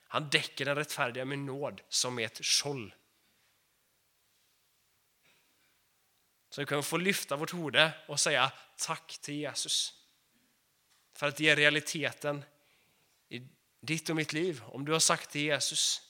Han 0.08 0.30
däcker 0.30 0.64
den 0.64 0.76
rättfärdiga 0.76 1.24
med 1.24 1.38
nåd 1.38 1.80
som 1.88 2.18
ett 2.18 2.44
skjold. 2.44 2.92
Så 6.50 6.60
vi 6.60 6.66
kan 6.66 6.82
få 6.82 6.96
lyfta 6.96 7.36
vårt 7.36 7.50
hode 7.50 7.92
och 8.08 8.20
säga 8.20 8.52
tack 8.76 9.18
till 9.20 9.34
Jesus. 9.34 9.94
För 11.14 11.28
att 11.28 11.36
det 11.36 11.48
är 11.48 11.56
realiteten 11.56 12.44
i 13.28 13.48
ditt 13.80 14.10
och 14.10 14.16
mitt 14.16 14.32
liv. 14.32 14.62
Om 14.64 14.84
du 14.84 14.92
har 14.92 15.00
sagt 15.00 15.30
till 15.30 15.40
Jesus, 15.40 16.02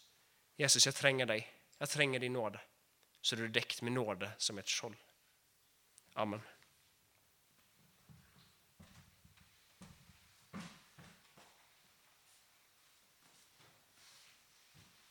Jesus 0.56 0.86
jag 0.86 0.94
tränger 0.94 1.26
dig, 1.26 1.48
jag 1.78 1.90
tränger 1.90 2.18
din 2.18 2.32
nåd. 2.32 2.58
Så 3.20 3.36
är 3.36 3.40
du 3.40 3.48
däckt 3.48 3.82
med 3.82 3.92
nåde 3.92 4.30
som 4.38 4.58
ett 4.58 4.68
skjold. 4.68 4.96
Amen. 6.12 6.40